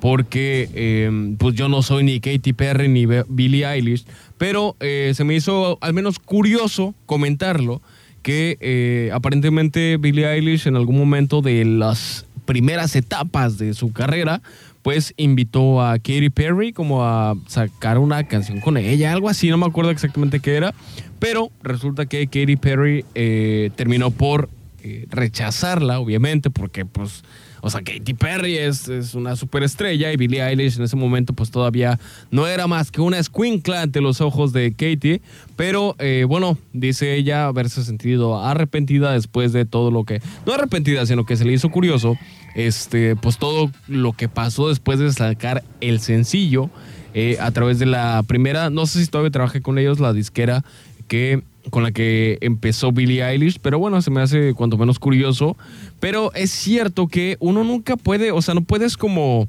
Porque 0.00 0.68
em, 0.74 1.36
pues 1.36 1.54
yo 1.54 1.68
no 1.68 1.82
soy 1.82 2.04
ni 2.04 2.20
Katy 2.20 2.52
Perry 2.52 2.88
ni 2.88 3.06
Billie 3.28 3.66
Eilish. 3.66 4.04
Pero 4.38 4.76
eh, 4.80 5.12
se 5.14 5.24
me 5.24 5.34
hizo 5.34 5.78
al 5.82 5.92
menos 5.92 6.18
curioso 6.18 6.94
comentarlo. 7.04 7.82
Que 8.22 9.10
aparentemente 9.12 9.98
Billie 9.98 10.26
Eilish 10.26 10.66
en 10.66 10.76
algún 10.76 10.96
momento 10.96 11.42
de 11.42 11.62
las 11.66 12.24
primeras 12.44 12.96
etapas 12.96 13.58
de 13.58 13.74
su 13.74 13.92
carrera, 13.92 14.42
pues 14.82 15.14
invitó 15.16 15.82
a 15.82 15.94
Katy 15.94 16.30
Perry 16.30 16.72
como 16.72 17.04
a 17.04 17.34
sacar 17.46 17.98
una 17.98 18.24
canción 18.24 18.60
con 18.60 18.76
ella, 18.76 19.12
algo 19.12 19.28
así, 19.28 19.48
no 19.48 19.56
me 19.56 19.66
acuerdo 19.66 19.90
exactamente 19.90 20.40
qué 20.40 20.56
era, 20.56 20.74
pero 21.18 21.50
resulta 21.62 22.06
que 22.06 22.26
Katy 22.26 22.56
Perry 22.56 23.04
eh, 23.14 23.70
terminó 23.76 24.10
por 24.10 24.50
eh, 24.82 25.06
rechazarla, 25.10 25.98
obviamente, 26.00 26.50
porque 26.50 26.84
pues 26.84 27.24
o 27.64 27.70
sea, 27.70 27.80
Katy 27.80 28.12
Perry 28.12 28.58
es, 28.58 28.88
es 28.88 29.14
una 29.14 29.36
superestrella 29.36 30.12
y 30.12 30.18
Billie 30.18 30.42
Eilish 30.42 30.76
en 30.76 30.82
ese 30.82 30.96
momento 30.96 31.32
pues 31.32 31.50
todavía 31.50 31.98
no 32.30 32.46
era 32.46 32.66
más 32.66 32.90
que 32.90 33.00
una 33.00 33.18
escuincla 33.18 33.80
ante 33.80 34.02
los 34.02 34.20
ojos 34.20 34.52
de 34.52 34.72
Katy. 34.72 35.22
Pero 35.56 35.96
eh, 35.98 36.26
bueno, 36.28 36.58
dice 36.74 37.14
ella 37.14 37.46
haberse 37.46 37.82
sentido 37.82 38.44
arrepentida 38.44 39.12
después 39.12 39.54
de 39.54 39.64
todo 39.64 39.90
lo 39.90 40.04
que... 40.04 40.20
No 40.44 40.52
arrepentida, 40.52 41.06
sino 41.06 41.24
que 41.24 41.36
se 41.36 41.46
le 41.46 41.54
hizo 41.54 41.70
curioso 41.70 42.18
este, 42.54 43.16
pues 43.16 43.38
todo 43.38 43.70
lo 43.88 44.12
que 44.12 44.28
pasó 44.28 44.68
después 44.68 44.98
de 44.98 45.10
sacar 45.10 45.64
el 45.80 46.00
sencillo 46.00 46.68
eh, 47.14 47.38
a 47.40 47.50
través 47.50 47.78
de 47.78 47.86
la 47.86 48.22
primera, 48.26 48.68
no 48.68 48.84
sé 48.84 49.02
si 49.02 49.10
todavía 49.10 49.30
trabajé 49.30 49.62
con 49.62 49.78
ellos, 49.78 50.00
la 50.00 50.12
disquera 50.12 50.64
que 51.08 51.42
con 51.70 51.82
la 51.82 51.92
que 51.92 52.38
empezó 52.40 52.92
Billie 52.92 53.24
Eilish, 53.24 53.58
pero 53.60 53.78
bueno, 53.78 54.00
se 54.02 54.10
me 54.10 54.20
hace 54.20 54.54
cuanto 54.54 54.76
menos 54.78 54.98
curioso. 54.98 55.56
Pero 56.00 56.32
es 56.34 56.50
cierto 56.50 57.08
que 57.08 57.36
uno 57.40 57.64
nunca 57.64 57.96
puede, 57.96 58.32
o 58.32 58.42
sea, 58.42 58.54
no 58.54 58.62
puedes 58.62 58.96
como, 58.96 59.48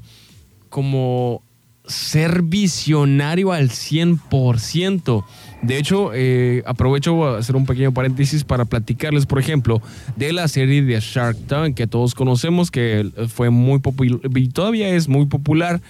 como 0.68 1.42
ser 1.86 2.42
visionario 2.42 3.52
al 3.52 3.70
100%. 3.70 5.24
De 5.62 5.78
hecho, 5.78 6.10
eh, 6.14 6.62
aprovecho 6.66 7.24
a 7.26 7.38
hacer 7.38 7.56
un 7.56 7.66
pequeño 7.66 7.92
paréntesis 7.92 8.44
para 8.44 8.64
platicarles, 8.64 9.26
por 9.26 9.38
ejemplo, 9.38 9.80
de 10.16 10.32
la 10.32 10.48
serie 10.48 10.82
de 10.82 10.98
Shark 11.00 11.38
Tank 11.46 11.74
que 11.74 11.86
todos 11.86 12.14
conocemos, 12.14 12.70
que 12.70 13.10
fue 13.28 13.50
muy 13.50 13.78
popular 13.78 14.20
y 14.34 14.48
todavía 14.48 14.88
es 14.88 15.08
muy 15.08 15.26
popular. 15.26 15.80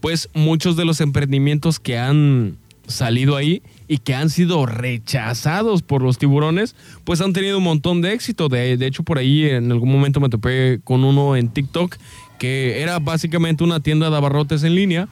Pues 0.00 0.28
muchos 0.32 0.76
de 0.76 0.84
los 0.84 1.00
emprendimientos 1.00 1.80
que 1.80 1.98
han 1.98 2.56
salido 2.86 3.34
ahí 3.36 3.62
y 3.88 3.98
que 3.98 4.14
han 4.14 4.30
sido 4.30 4.66
rechazados 4.66 5.82
por 5.82 6.02
los 6.02 6.18
tiburones, 6.18 6.76
pues 7.04 7.20
han 7.20 7.32
tenido 7.32 7.58
un 7.58 7.64
montón 7.64 8.02
de 8.02 8.12
éxito. 8.12 8.48
De, 8.48 8.76
de 8.76 8.86
hecho, 8.86 9.02
por 9.02 9.18
ahí 9.18 9.46
en 9.46 9.72
algún 9.72 9.90
momento 9.90 10.20
me 10.20 10.28
topé 10.28 10.80
con 10.84 11.04
uno 11.04 11.34
en 11.34 11.48
TikTok 11.48 11.96
que 12.38 12.82
era 12.82 12.98
básicamente 13.00 13.64
una 13.64 13.80
tienda 13.80 14.10
de 14.10 14.16
abarrotes 14.16 14.62
en 14.62 14.74
línea 14.74 15.08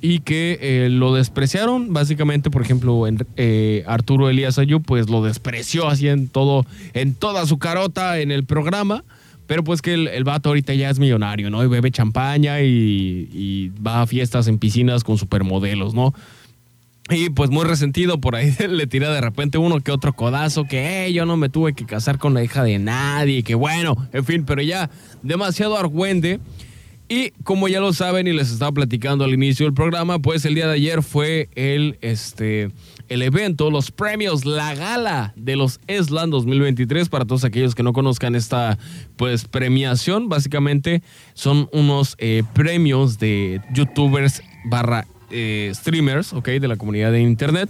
y 0.00 0.20
que 0.20 0.58
eh, 0.60 0.88
lo 0.90 1.14
despreciaron. 1.14 1.92
Básicamente, 1.92 2.50
por 2.50 2.62
ejemplo, 2.62 3.06
en, 3.06 3.26
eh, 3.36 3.84
Arturo 3.86 4.30
Elías 4.30 4.58
Ayú, 4.58 4.80
pues 4.80 5.10
lo 5.10 5.22
despreció 5.22 5.88
así 5.88 6.08
en 6.08 6.28
todo, 6.28 6.64
en 6.94 7.14
toda 7.14 7.46
su 7.46 7.58
carota 7.58 8.20
en 8.20 8.30
el 8.30 8.44
programa. 8.44 9.04
Pero 9.46 9.64
pues 9.64 9.80
que 9.80 9.94
el, 9.94 10.08
el 10.08 10.24
vato 10.24 10.50
ahorita 10.50 10.74
ya 10.74 10.90
es 10.90 10.98
millonario, 10.98 11.48
¿no? 11.48 11.64
Y 11.64 11.68
bebe 11.68 11.90
champaña 11.90 12.60
y, 12.60 13.28
y 13.32 13.72
va 13.80 14.02
a 14.02 14.06
fiestas 14.06 14.46
en 14.46 14.58
piscinas 14.58 15.04
con 15.04 15.16
supermodelos, 15.16 15.94
¿no? 15.94 16.12
Y 17.10 17.30
pues 17.30 17.50
muy 17.50 17.64
resentido 17.64 18.20
por 18.20 18.36
ahí 18.36 18.54
le 18.68 18.86
tira 18.86 19.10
de 19.10 19.20
repente 19.20 19.58
uno 19.58 19.80
que 19.80 19.92
otro 19.92 20.12
codazo 20.12 20.64
que 20.64 21.10
yo 21.12 21.24
no 21.24 21.36
me 21.36 21.48
tuve 21.48 21.72
que 21.72 21.86
casar 21.86 22.18
con 22.18 22.34
la 22.34 22.44
hija 22.44 22.62
de 22.62 22.78
nadie, 22.78 23.42
que 23.42 23.54
bueno, 23.54 23.96
en 24.12 24.24
fin, 24.24 24.44
pero 24.44 24.62
ya 24.62 24.90
demasiado 25.22 25.76
argüende. 25.76 26.40
Y 27.10 27.30
como 27.42 27.68
ya 27.68 27.80
lo 27.80 27.94
saben 27.94 28.26
y 28.26 28.34
les 28.34 28.50
estaba 28.50 28.70
platicando 28.70 29.24
al 29.24 29.32
inicio 29.32 29.64
del 29.64 29.72
programa, 29.72 30.18
pues 30.18 30.44
el 30.44 30.54
día 30.54 30.66
de 30.66 30.74
ayer 30.74 31.02
fue 31.02 31.48
el, 31.54 31.96
este, 32.02 32.70
el 33.08 33.22
evento, 33.22 33.70
los 33.70 33.90
premios, 33.90 34.44
la 34.44 34.74
gala 34.74 35.32
de 35.34 35.56
los 35.56 35.80
ESLAN 35.86 36.28
2023. 36.28 37.08
Para 37.08 37.24
todos 37.24 37.44
aquellos 37.44 37.74
que 37.74 37.82
no 37.82 37.94
conozcan 37.94 38.34
esta 38.34 38.78
pues 39.16 39.46
premiación, 39.46 40.28
básicamente 40.28 41.02
son 41.32 41.70
unos 41.72 42.14
eh, 42.18 42.42
premios 42.52 43.18
de 43.18 43.62
youtubers 43.72 44.42
barra 44.66 45.06
eh, 45.30 45.72
streamers, 45.74 46.32
ok, 46.32 46.48
de 46.48 46.68
la 46.68 46.76
comunidad 46.76 47.12
de 47.12 47.20
internet, 47.20 47.68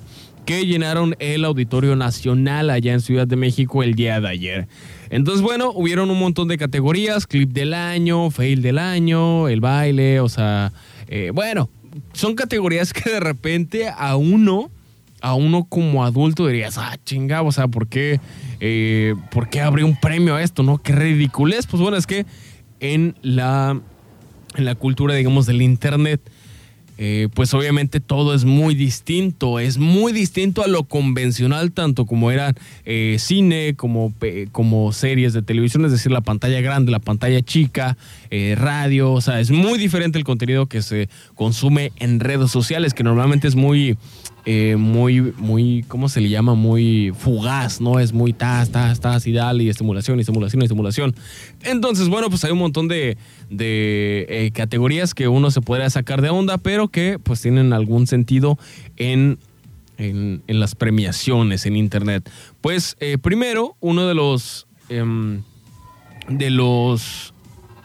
que 0.49 0.65
llenaron 0.65 1.15
el 1.19 1.45
Auditorio 1.45 1.95
Nacional 1.95 2.71
allá 2.71 2.95
en 2.95 3.01
Ciudad 3.03 3.27
de 3.27 3.37
México 3.37 3.83
el 3.83 3.95
día 3.95 4.19
de 4.21 4.29
ayer. 4.29 4.69
Entonces, 5.11 5.43
bueno, 5.43 5.73
hubieron 5.75 6.11
un 6.11 6.19
montón 6.19 6.49
de 6.49 6.57
categorías, 6.57 7.27
clip 7.27 7.51
del 7.53 7.75
año, 7.75 8.31
fail 8.31 8.63
del 8.63 8.79
año, 8.79 9.49
el 9.49 9.61
baile, 9.61 10.21
o 10.21 10.29
sea, 10.31 10.73
eh, 11.09 11.33
bueno, 11.35 11.69
son 12.13 12.35
categorías 12.35 12.93
que 12.95 13.11
de 13.11 13.21
repente 13.21 13.89
a 13.95 14.17
uno, 14.17 14.71
a 15.21 15.35
uno 15.35 15.65
como 15.65 16.05
adulto 16.05 16.47
dirías, 16.47 16.79
ah, 16.79 16.97
chinga, 17.05 17.43
o 17.43 17.53
sea, 17.53 17.69
¿por 17.69 17.89
qué, 17.89 18.21
eh, 18.61 19.15
¿por 19.31 19.51
qué 19.51 19.63
un 19.67 20.01
premio 20.01 20.37
a 20.37 20.43
esto, 20.43 20.63
no? 20.63 20.79
Qué 20.79 20.95
ridiculez. 20.95 21.67
Pues 21.67 21.83
bueno, 21.83 21.97
es 21.97 22.07
que 22.07 22.25
en 22.81 23.17
la, 23.23 23.79
en 24.57 24.65
la 24.65 24.75
cultura, 24.75 25.15
digamos, 25.15 25.47
del 25.47 25.63
internet, 25.63 26.21
eh, 27.01 27.29
pues 27.33 27.55
obviamente 27.55 28.01
todo 28.01 28.35
es 28.35 28.45
muy 28.45 28.75
distinto, 28.75 29.61
es 29.61 29.79
muy 29.79 30.13
distinto 30.13 30.65
a 30.65 30.67
lo 30.67 30.83
convencional, 30.83 31.71
tanto 31.71 32.07
como 32.07 32.33
era 32.33 32.53
eh, 32.85 33.17
cine, 33.21 33.75
como, 33.77 34.13
como 34.51 34.93
series 34.93 35.33
de 35.33 35.43
televisión, 35.43 35.85
es 35.85 35.93
decir, 35.93 36.11
la 36.11 36.23
pantalla 36.23 36.61
grande, 36.61 36.91
la 36.91 36.99
pantalla 36.99 37.41
chica, 37.41 37.97
eh, 38.31 38.57
radio, 38.59 39.13
o 39.13 39.21
sea, 39.21 39.39
es 39.39 39.53
muy 39.53 39.79
diferente 39.79 40.19
el 40.19 40.25
contenido 40.25 40.67
que 40.67 40.83
se 40.83 41.09
consume 41.37 41.93
en 41.97 42.19
redes 42.19 42.51
sociales, 42.51 42.95
que 42.95 43.05
normalmente 43.05 43.47
es 43.47 43.55
muy 43.55 43.97
eh, 44.51 44.77
muy, 44.77 45.21
muy, 45.37 45.85
¿cómo 45.89 46.09
se 46.09 46.23
le 46.23 46.31
llama? 46.31 46.55
Muy 46.55 47.13
fugaz, 47.15 47.83
¿no? 47.83 48.01
Es 48.01 48.15
muy 48.15 48.33
tas, 48.33 48.71
tas, 48.71 48.99
tas 48.99 49.27
y 49.27 49.33
dale, 49.33 49.65
y 49.65 49.69
estimulación, 49.69 50.17
y 50.17 50.23
estimulación, 50.23 50.63
y 50.63 50.65
estimulación. 50.65 51.15
Entonces, 51.65 52.09
bueno, 52.09 52.31
pues 52.31 52.45
hay 52.45 52.53
un 52.53 52.59
montón 52.61 52.89
de, 52.89 53.19
de 53.51 54.25
eh, 54.31 54.51
categorías 54.55 55.13
que 55.13 55.29
uno 55.29 55.51
se 55.51 55.61
podría 55.61 55.91
sacar 55.91 56.23
de 56.23 56.31
onda, 56.31 56.57
pero 56.57 56.89
que 56.89 57.19
pues 57.19 57.43
tienen 57.43 57.75
algún 57.75 58.07
sentido 58.07 58.59
en, 58.97 59.39
en, 59.99 60.43
en 60.47 60.61
las 60.61 60.75
premiaciones 60.75 61.67
en 61.67 61.77
Internet. 61.77 62.31
Pues 62.63 62.97
eh, 63.01 63.19
primero, 63.19 63.77
uno 63.81 64.07
de 64.07 64.15
los... 64.15 64.67
Em, 64.89 65.43
de 66.31 66.51
los 66.51 67.35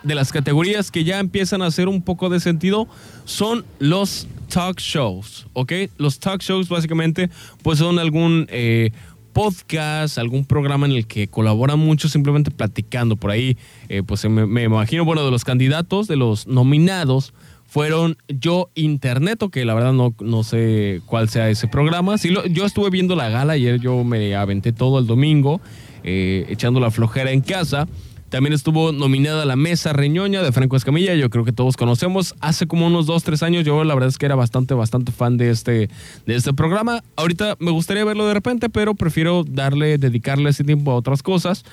de 0.03 0.15
las 0.15 0.31
categorías 0.31 0.91
que 0.91 1.03
ya 1.03 1.19
empiezan 1.19 1.62
a 1.62 1.67
hacer 1.67 1.88
un 1.88 2.01
poco 2.01 2.29
de 2.29 2.39
sentido 2.39 2.88
son 3.25 3.65
los 3.79 4.27
talk 4.50 4.79
shows, 4.79 5.48
¿ok? 5.53 5.74
Los 5.98 6.19
talk 6.19 6.41
shows 6.41 6.69
básicamente 6.69 7.29
pues 7.63 7.79
son 7.79 8.00
algún 8.00 8.48
eh, 8.50 8.91
podcast, 9.33 10.17
algún 10.17 10.45
programa 10.45 10.86
en 10.86 10.93
el 10.93 11.07
que 11.07 11.27
colaboran 11.27 11.79
mucho 11.79 12.07
simplemente 12.07 12.51
platicando 12.51 13.15
por 13.15 13.31
ahí. 13.31 13.57
Eh, 13.89 14.03
pues 14.05 14.24
me, 14.29 14.63
imagino, 14.63 15.05
bueno, 15.05 15.25
de 15.25 15.31
los 15.31 15.43
candidatos, 15.43 16.07
de 16.07 16.15
los 16.15 16.48
nominados, 16.48 17.33
fueron 17.65 18.17
Yo 18.27 18.69
Internet, 18.75 19.43
que 19.51 19.65
la 19.65 19.74
verdad 19.74 19.93
no, 19.93 20.13
no 20.19 20.43
sé 20.43 21.01
cuál 21.07 21.29
sea 21.29 21.50
ese 21.50 21.67
programa. 21.67 22.17
Sí, 22.19 22.29
lo, 22.29 22.45
yo 22.45 22.65
estuve 22.65 22.91
viendo 22.91 23.15
la 23.15 23.29
gala, 23.29 23.53
ayer 23.53 23.79
yo 23.79 24.03
me 24.03 24.36
aventé 24.36 24.72
todo 24.72 25.00
el 25.00 25.07
domingo, 25.07 25.60
eh, 26.03 26.45
echando 26.50 26.79
la 26.79 26.91
flojera 26.91 27.31
en 27.31 27.41
casa. 27.41 27.88
También 28.33 28.53
estuvo 28.53 28.91
nominada 28.91 29.45
La 29.45 29.55
Mesa 29.55 29.93
Reñoña 29.93 30.41
de 30.41 30.51
Franco 30.51 30.75
Escamilla, 30.75 31.13
yo 31.13 31.29
creo 31.29 31.45
que 31.45 31.51
todos 31.51 31.77
conocemos. 31.77 32.33
Hace 32.39 32.65
como 32.65 32.87
unos 32.87 33.05
dos, 33.05 33.23
tres 33.23 33.43
años 33.43 33.63
yo 33.63 33.83
la 33.83 33.93
verdad 33.93 34.09
es 34.09 34.17
que 34.17 34.25
era 34.25 34.33
bastante, 34.33 34.73
bastante 34.73 35.11
fan 35.11 35.37
de 35.37 35.51
este, 35.51 35.87
de 36.25 36.35
este 36.35 36.51
programa. 36.51 37.03
Ahorita 37.15 37.57
me 37.59 37.69
gustaría 37.69 38.03
verlo 38.03 38.25
de 38.25 38.33
repente, 38.33 38.71
pero 38.71 38.95
prefiero 38.95 39.43
darle, 39.43 39.99
dedicarle 39.99 40.49
ese 40.49 40.63
tiempo 40.63 40.89
a 40.89 40.95
otras 40.95 41.21
cosas. 41.21 41.63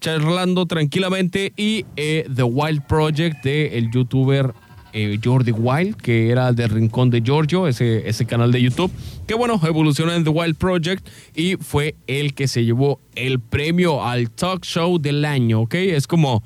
Charlando 0.00 0.66
tranquilamente 0.66 1.52
y 1.56 1.86
eh, 1.94 2.26
The 2.34 2.42
Wild 2.42 2.82
Project 2.88 3.44
de 3.44 3.78
el 3.78 3.92
youtuber 3.92 4.54
eh, 4.92 5.18
Jordi 5.22 5.52
Wild, 5.52 5.96
que 5.96 6.30
era 6.30 6.52
del 6.52 6.70
Rincón 6.70 7.10
de 7.10 7.20
Giorgio, 7.20 7.66
ese, 7.68 8.08
ese 8.08 8.26
canal 8.26 8.52
de 8.52 8.62
YouTube, 8.62 8.90
que 9.26 9.34
bueno, 9.34 9.60
evolucionó 9.64 10.12
en 10.12 10.24
The 10.24 10.30
Wild 10.30 10.56
Project 10.56 11.06
y 11.34 11.56
fue 11.56 11.94
el 12.06 12.34
que 12.34 12.48
se 12.48 12.64
llevó 12.64 13.00
el 13.14 13.40
premio 13.40 14.04
al 14.04 14.30
talk 14.30 14.64
show 14.64 14.98
del 14.98 15.24
año, 15.24 15.62
¿ok? 15.62 15.74
Es 15.74 16.06
como 16.06 16.42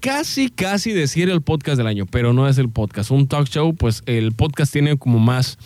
casi, 0.00 0.50
casi 0.50 0.92
decir 0.92 1.30
el 1.30 1.42
podcast 1.42 1.78
del 1.78 1.86
año, 1.86 2.06
pero 2.06 2.32
no 2.32 2.48
es 2.48 2.58
el 2.58 2.68
podcast. 2.68 3.10
Un 3.10 3.28
talk 3.28 3.48
show, 3.48 3.74
pues 3.74 4.02
el 4.06 4.32
podcast 4.32 4.72
tiene 4.72 4.96
como 4.98 5.18
más 5.18 5.58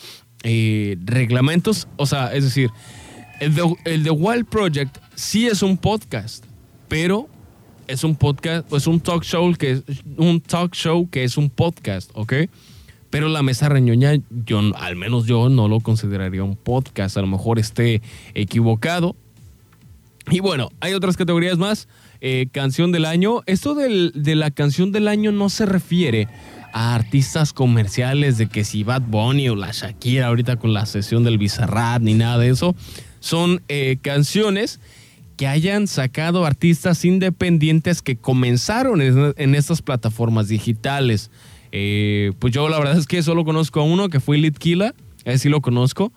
eh, 0.42 0.96
reglamentos, 1.04 1.88
o 1.96 2.06
sea, 2.06 2.32
es 2.34 2.44
decir, 2.44 2.70
el 3.40 3.54
el 3.84 4.04
The 4.04 4.10
Wild 4.10 4.46
Project 4.46 4.98
sí 5.14 5.46
es 5.46 5.62
un 5.62 5.76
podcast, 5.76 6.44
pero 6.88 7.28
es 7.88 8.04
un 8.04 8.14
podcast, 8.14 8.72
es 8.72 8.86
un 8.86 9.00
talk 9.00 9.24
show 9.24 9.52
que 9.54 9.72
es 9.72 9.82
un 10.16 10.40
talk 10.40 10.74
show 10.74 11.08
que 11.10 11.24
es 11.24 11.36
un 11.36 11.50
podcast, 11.50 12.10
¿ok? 12.14 12.34
Pero 13.10 13.28
la 13.28 13.42
mesa 13.42 13.68
reñoña, 13.68 14.12
yo, 14.44 14.60
al 14.76 14.96
menos 14.96 15.24
yo 15.26 15.48
no 15.48 15.66
lo 15.66 15.80
consideraría 15.80 16.44
un 16.44 16.56
podcast. 16.56 17.16
A 17.16 17.22
lo 17.22 17.26
mejor 17.26 17.58
esté 17.58 18.02
equivocado. 18.34 19.16
Y 20.30 20.40
bueno, 20.40 20.70
hay 20.80 20.92
otras 20.92 21.16
categorías 21.16 21.56
más. 21.56 21.88
Eh, 22.20 22.48
canción 22.52 22.92
del 22.92 23.06
año. 23.06 23.40
Esto 23.46 23.74
del, 23.74 24.12
de 24.14 24.34
la 24.34 24.50
canción 24.50 24.92
del 24.92 25.08
año 25.08 25.32
no 25.32 25.48
se 25.48 25.64
refiere 25.64 26.28
a 26.74 26.94
artistas 26.94 27.54
comerciales 27.54 28.36
de 28.36 28.46
que 28.48 28.62
si 28.64 28.84
Bad 28.84 29.02
Bunny 29.08 29.48
o 29.48 29.56
la 29.56 29.70
Shakira 29.72 30.26
ahorita 30.26 30.56
con 30.56 30.74
la 30.74 30.84
sesión 30.84 31.24
del 31.24 31.38
Bizarrap 31.38 32.02
ni 32.02 32.12
nada 32.12 32.36
de 32.36 32.50
eso. 32.50 32.76
Son 33.20 33.62
eh, 33.68 33.96
canciones 34.02 34.80
que 35.38 35.46
hayan 35.46 35.86
sacado 35.86 36.44
artistas 36.44 37.04
independientes 37.04 38.02
que 38.02 38.16
comenzaron 38.16 39.00
en, 39.00 39.54
estas 39.54 39.82
plataformas 39.82 40.48
digitales. 40.48 41.30
Eh, 41.70 42.32
pues 42.40 42.52
yo 42.52 42.68
la 42.68 42.76
verdad 42.78 42.98
es 42.98 43.06
que 43.06 43.22
solo 43.22 43.44
conozco 43.44 43.80
a 43.80 43.84
uno 43.84 44.08
que 44.08 44.18
fue 44.18 44.36
Litkila, 44.36 44.94
ese 45.24 45.38
sí 45.38 45.48
lo 45.48 45.60
conozco, 45.60 46.12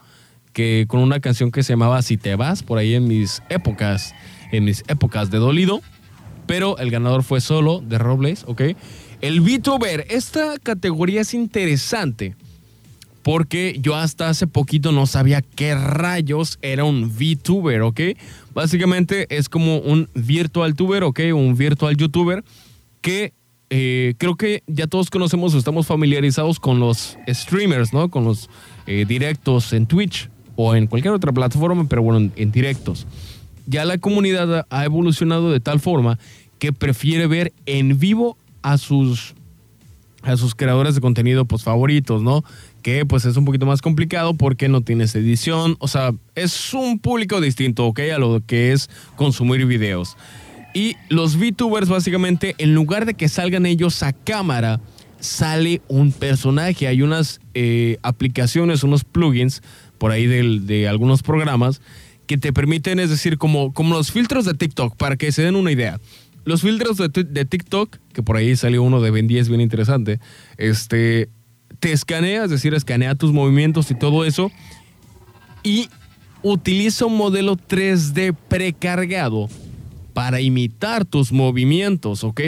que 0.53 0.85
con 0.87 1.01
una 1.01 1.19
canción 1.19 1.51
que 1.51 1.61
se 1.61 1.73
llamaba 1.73 2.01
Si 2.01 2.17
te 2.17 2.35
vas, 2.35 2.63
por 2.63 2.79
ahí 2.79 2.95
en 2.95 3.07
mis 3.07 3.43
épocas, 3.49 4.15
en 4.51 4.63
mis 4.63 4.83
épocas 4.87 5.29
de 5.29 5.37
dolido, 5.37 5.81
pero 6.47 6.79
el 6.79 6.89
ganador 6.89 7.21
fue 7.21 7.41
solo 7.41 7.79
de 7.79 7.99
Robles, 7.99 8.43
¿ok? 8.47 8.61
El 9.21 9.41
VTuber, 9.41 10.07
esta 10.09 10.57
categoría 10.57 11.21
es 11.21 11.35
interesante 11.35 12.35
porque 13.23 13.77
yo 13.79 13.95
hasta 13.95 14.29
hace 14.29 14.47
poquito 14.47 14.91
no 14.91 15.05
sabía 15.05 15.41
qué 15.41 15.75
rayos 15.75 16.57
era 16.61 16.83
un 16.83 17.09
VTuber, 17.09 17.81
¿ok? 17.81 18.01
Básicamente 18.53 19.27
es 19.29 19.49
como 19.49 19.77
un 19.77 20.09
virtual 20.15 20.75
tuber, 20.75 21.03
¿ok? 21.03 21.19
Un 21.33 21.55
virtual 21.55 21.95
youtuber 21.95 22.43
que 23.01 23.33
eh, 23.69 24.15
creo 24.17 24.35
que 24.35 24.63
ya 24.67 24.85
todos 24.87 25.09
conocemos 25.09 25.53
o 25.53 25.57
estamos 25.57 25.87
familiarizados 25.87 26.59
con 26.59 26.79
los 26.79 27.17
streamers, 27.29 27.93
¿no? 27.93 28.09
Con 28.09 28.25
los 28.25 28.49
eh, 28.85 29.05
directos 29.07 29.71
en 29.71 29.85
Twitch 29.85 30.29
o 30.57 30.75
en 30.75 30.87
cualquier 30.87 31.13
otra 31.13 31.31
plataforma, 31.31 31.85
pero 31.87 32.01
bueno, 32.01 32.31
en, 32.35 32.51
directos. 32.51 33.07
Ya 33.67 33.85
la 33.85 33.97
comunidad 33.97 34.65
ha 34.69 34.85
evolucionado 34.85 35.51
de 35.51 35.59
tal 35.59 35.79
forma 35.79 36.19
que 36.59 36.73
prefiere 36.73 37.27
ver 37.27 37.53
en 37.65 37.97
vivo 37.97 38.37
a 38.61 38.77
sus 38.77 39.35
a 40.23 40.37
sus 40.37 40.53
creadores 40.53 40.93
de 40.93 41.01
contenido 41.01 41.45
pues 41.45 41.63
favoritos, 41.63 42.21
¿no? 42.21 42.43
Que 42.81 43.05
pues 43.05 43.25
es 43.25 43.37
un 43.37 43.45
poquito 43.45 43.65
más 43.65 43.81
complicado 43.81 44.33
porque 44.33 44.69
no 44.69 44.81
tienes 44.81 45.13
edición, 45.15 45.75
o 45.79 45.87
sea, 45.87 46.13
es 46.35 46.73
un 46.73 46.99
público 46.99 47.39
distinto, 47.41 47.85
¿ok? 47.87 47.99
A 48.15 48.17
lo 48.17 48.41
que 48.45 48.71
es 48.71 48.89
consumir 49.15 49.65
videos. 49.65 50.17
Y 50.73 50.95
los 51.09 51.37
VTubers 51.37 51.89
básicamente, 51.89 52.55
en 52.57 52.73
lugar 52.73 53.05
de 53.05 53.13
que 53.13 53.27
salgan 53.27 53.65
ellos 53.65 54.03
a 54.03 54.13
cámara, 54.13 54.79
sale 55.19 55.81
un 55.87 56.11
personaje. 56.11 56.87
Hay 56.87 57.01
unas 57.01 57.39
eh, 57.53 57.97
aplicaciones, 58.01 58.83
unos 58.83 59.03
plugins 59.03 59.61
por 59.97 60.11
ahí 60.11 60.25
de, 60.27 60.87
algunos 60.87 61.21
programas 61.23 61.81
que 62.25 62.37
te 62.37 62.53
permiten, 62.53 62.99
es 62.99 63.09
decir, 63.09 63.37
como, 63.37 63.73
como 63.73 63.95
los 63.95 64.11
filtros 64.11 64.45
de 64.45 64.53
TikTok, 64.53 64.95
para 64.95 65.15
que 65.17 65.31
se 65.31 65.43
den 65.43 65.55
una 65.55 65.71
idea. 65.71 65.99
Los 66.43 66.61
filtros 66.61 66.97
de, 66.97 67.09
de 67.09 67.45
TikTok, 67.45 67.97
que 68.13 68.23
por 68.23 68.35
ahí 68.37 68.55
salió 68.55 68.81
uno 68.81 69.01
de 69.01 69.11
Ben 69.11 69.27
10 69.27 69.49
bien 69.49 69.61
interesante, 69.61 70.19
este, 70.57 71.29
te 71.81 71.91
escanea, 71.91 72.45
es 72.45 72.51
decir, 72.51 72.73
escanea 72.73 73.15
tus 73.15 73.33
movimientos 73.33 73.89
y 73.91 73.95
todo 73.95 74.23
eso, 74.23 74.51
y 75.63 75.89
utiliza 76.43 77.07
un 77.07 77.17
modelo 77.17 77.57
3D 77.57 78.35
precargado 78.47 79.49
para 80.13 80.41
imitar 80.41 81.05
tus 81.05 81.31
movimientos, 81.31 82.23
¿ok? 82.23 82.41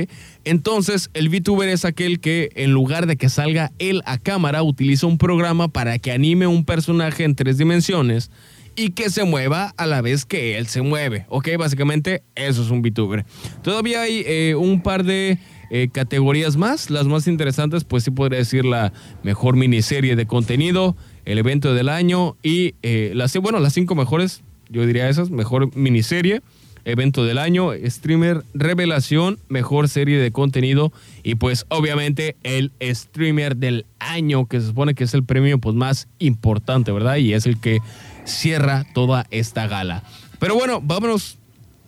Entonces, 0.44 1.10
el 1.16 1.30
VTuber 1.30 1.68
es 1.68 1.84
aquel 1.84 2.20
que 2.20 2.50
en 2.56 2.74
lugar 2.74 3.08
de 3.08 3.16
que 3.16 3.28
salga 3.30 3.72
él 3.80 4.04
a 4.06 4.20
cámara, 4.20 4.62
utiliza 4.62 5.08
un 5.08 5.18
programa 5.18 5.68
para 5.68 5.98
que 5.98 6.12
anime 6.12 6.46
un 6.46 6.64
personaje 6.64 7.24
en 7.24 7.36
tres 7.36 7.58
dimensiones 7.58 8.30
y 8.76 8.92
que 8.92 9.10
se 9.10 9.24
mueva 9.24 9.74
a 9.78 9.88
la 9.88 10.02
vez 10.02 10.26
que 10.26 10.58
él 10.58 10.68
se 10.68 10.84
mueve, 10.84 11.26
¿ok? 11.30 11.50
Básicamente, 11.58 12.24
eso 12.36 12.62
es 12.62 12.70
un 12.70 12.84
VTuber. 12.84 13.26
Todavía 13.64 14.02
hay 14.02 14.24
eh, 14.28 14.56
un 14.56 14.82
par 14.82 15.04
de 15.04 15.40
eh, 15.76 15.90
categorías 15.92 16.56
más, 16.56 16.92
las 16.92 17.08
más 17.08 17.26
interesantes, 17.26 17.84
pues 17.84 18.04
sí 18.04 18.12
podría 18.12 18.38
decir 18.38 18.64
la 18.64 18.94
mejor 19.24 19.56
miniserie 19.56 20.16
de 20.16 20.28
contenido, 20.28 20.96
el 21.26 21.40
evento 21.40 21.74
del 21.74 21.90
año 21.90 22.38
y 22.44 22.76
eh, 22.84 23.12
las, 23.16 23.36
bueno, 23.38 23.60
las 23.60 23.74
cinco 23.74 23.96
mejores, 23.96 24.44
yo 24.70 24.86
diría 24.86 25.10
esas, 25.10 25.32
mejor 25.32 25.76
miniserie 25.76 26.44
evento 26.86 27.24
del 27.26 27.40
año, 27.40 27.72
streamer 27.86 28.44
revelación, 28.54 29.40
mejor 29.50 29.90
serie 29.90 30.20
de 30.20 30.32
contenido 30.32 30.94
y 31.24 31.36
pues 31.36 31.66
obviamente 31.70 32.36
el 32.44 32.72
streamer 32.80 33.56
del 33.56 33.88
año 33.98 34.46
que 34.46 34.62
se 34.62 34.68
supone 34.68 34.94
que 34.94 35.06
es 35.06 35.16
el 35.16 35.24
premio 35.24 35.58
pues 35.58 35.76
más 35.76 36.08
importante, 36.20 36.92
¿verdad? 36.92 37.16
Y 37.16 37.34
es 37.34 37.48
el 37.48 37.60
que 37.60 37.80
cierra 38.26 38.86
toda 38.94 39.26
esta 39.32 39.66
gala. 39.66 40.04
Pero 40.38 40.54
bueno, 40.54 40.82
vámonos 40.84 41.40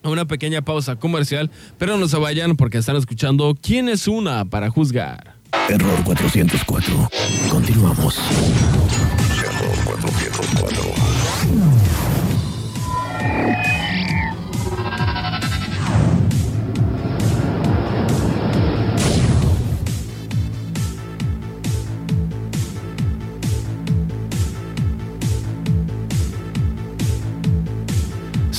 a 0.05 0.09
una 0.09 0.25
pequeña 0.25 0.61
pausa 0.61 0.95
comercial, 0.95 1.51
pero 1.77 1.97
no 1.97 2.07
se 2.07 2.17
vayan 2.17 2.55
porque 2.55 2.77
están 2.77 2.95
escuchando 2.95 3.57
¿Quién 3.59 3.89
es 3.89 4.07
una 4.07 4.45
para 4.45 4.69
juzgar? 4.69 5.35
Error 5.67 6.03
404. 6.03 7.09
Continuamos. 7.49 8.19
Error 9.43 9.75
404. 9.85 10.83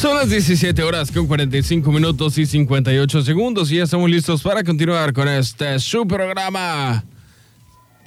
Son 0.06 0.14
las 0.14 0.30
17 0.30 0.84
horas 0.84 1.10
con 1.10 1.26
45 1.26 1.90
minutos 1.90 2.38
y 2.38 2.46
58 2.46 3.22
segundos 3.22 3.72
y 3.72 3.78
ya 3.78 3.82
estamos 3.82 4.08
listos 4.08 4.40
para 4.40 4.62
continuar 4.62 5.12
con 5.12 5.26
este 5.26 5.80
su 5.80 6.06
programa, 6.06 7.02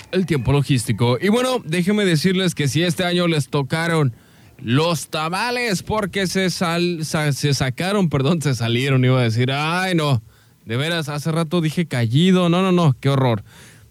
El 0.10 0.26
Tiempo 0.26 0.54
Logístico. 0.54 1.18
Y 1.20 1.28
bueno, 1.28 1.62
déjenme 1.66 2.06
decirles 2.06 2.56
que 2.56 2.70
si 2.70 2.84
este 2.84 3.04
año 3.04 3.28
les 3.28 3.50
tocaron 3.50 4.14
los 4.60 5.10
tamales 5.10 5.84
porque 5.84 6.28
se, 6.28 6.50
sal, 6.52 7.02
se 7.04 7.54
sacaron, 7.54 8.08
perdón, 8.08 8.42
se 8.42 8.56
salieron, 8.56 9.04
iba 9.04 9.20
a 9.20 9.24
decir, 9.24 9.52
ay 9.52 9.94
no, 9.94 10.22
de 10.64 10.78
veras, 10.78 11.10
hace 11.10 11.34
rato 11.34 11.60
dije 11.60 11.86
callido, 11.86 12.48
no, 12.48 12.62
no, 12.62 12.72
no, 12.72 12.96
qué 13.02 13.10
horror. 13.10 13.44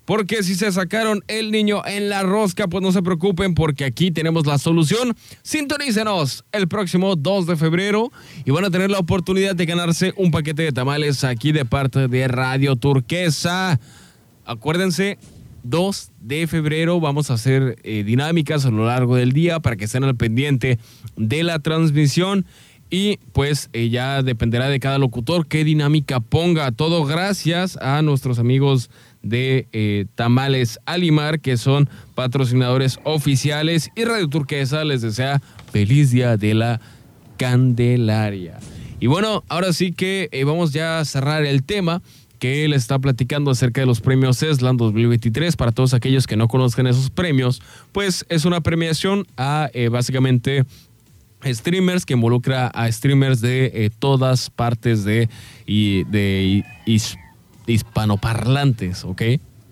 Porque 0.08 0.42
si 0.42 0.54
se 0.54 0.72
sacaron 0.72 1.22
el 1.28 1.50
niño 1.50 1.82
en 1.84 2.08
la 2.08 2.22
rosca, 2.22 2.66
pues 2.66 2.82
no 2.82 2.92
se 2.92 3.02
preocupen 3.02 3.54
porque 3.54 3.84
aquí 3.84 4.10
tenemos 4.10 4.46
la 4.46 4.56
solución. 4.56 5.14
Sintonícenos 5.42 6.46
el 6.50 6.66
próximo 6.66 7.14
2 7.14 7.46
de 7.46 7.56
febrero 7.56 8.10
y 8.46 8.50
van 8.50 8.64
a 8.64 8.70
tener 8.70 8.90
la 8.90 9.00
oportunidad 9.00 9.54
de 9.54 9.66
ganarse 9.66 10.14
un 10.16 10.30
paquete 10.30 10.62
de 10.62 10.72
tamales 10.72 11.24
aquí 11.24 11.52
de 11.52 11.66
parte 11.66 12.08
de 12.08 12.26
Radio 12.26 12.76
Turquesa. 12.76 13.78
Acuérdense, 14.46 15.18
2 15.64 16.12
de 16.22 16.46
febrero 16.46 17.00
vamos 17.00 17.30
a 17.30 17.34
hacer 17.34 17.76
eh, 17.82 18.02
dinámicas 18.02 18.64
a 18.64 18.70
lo 18.70 18.86
largo 18.86 19.14
del 19.14 19.32
día 19.32 19.60
para 19.60 19.76
que 19.76 19.84
estén 19.84 20.04
al 20.04 20.16
pendiente 20.16 20.78
de 21.18 21.42
la 21.42 21.58
transmisión. 21.58 22.46
Y 22.88 23.18
pues 23.32 23.68
eh, 23.74 23.90
ya 23.90 24.22
dependerá 24.22 24.70
de 24.70 24.80
cada 24.80 24.96
locutor 24.96 25.46
qué 25.46 25.64
dinámica 25.64 26.20
ponga. 26.20 26.72
Todo 26.72 27.04
gracias 27.04 27.76
a 27.76 28.00
nuestros 28.00 28.38
amigos 28.38 28.88
de 29.22 29.68
eh, 29.72 30.06
Tamales 30.14 30.78
Alimar, 30.86 31.40
que 31.40 31.56
son 31.56 31.88
patrocinadores 32.14 32.98
oficiales. 33.04 33.90
Y 33.96 34.04
Radio 34.04 34.28
Turquesa 34.28 34.84
les 34.84 35.02
desea 35.02 35.40
feliz 35.72 36.10
día 36.10 36.36
de 36.36 36.54
la 36.54 36.80
Candelaria. 37.36 38.58
Y 39.00 39.06
bueno, 39.06 39.44
ahora 39.48 39.72
sí 39.72 39.92
que 39.92 40.28
eh, 40.32 40.44
vamos 40.44 40.72
ya 40.72 40.98
a 40.98 41.04
cerrar 41.04 41.44
el 41.44 41.62
tema 41.62 42.02
que 42.38 42.64
él 42.64 42.72
está 42.72 42.98
platicando 42.98 43.50
acerca 43.50 43.80
de 43.80 43.86
los 43.86 44.00
premios 44.00 44.42
ESLAN 44.42 44.76
2023. 44.76 45.56
Para 45.56 45.72
todos 45.72 45.94
aquellos 45.94 46.26
que 46.26 46.36
no 46.36 46.48
conozcan 46.48 46.86
esos 46.86 47.10
premios, 47.10 47.60
pues 47.92 48.24
es 48.28 48.44
una 48.44 48.60
premiación 48.60 49.26
a 49.36 49.70
eh, 49.72 49.88
básicamente 49.88 50.64
streamers 51.44 52.04
que 52.04 52.14
involucra 52.14 52.66
a 52.68 52.90
streamers 52.90 53.40
de 53.40 53.92
todas 54.00 54.50
partes 54.50 55.04
de, 55.04 55.28
y, 55.66 56.02
de 56.04 56.64
hispanoparlantes, 57.72 59.04
¿ok? 59.04 59.22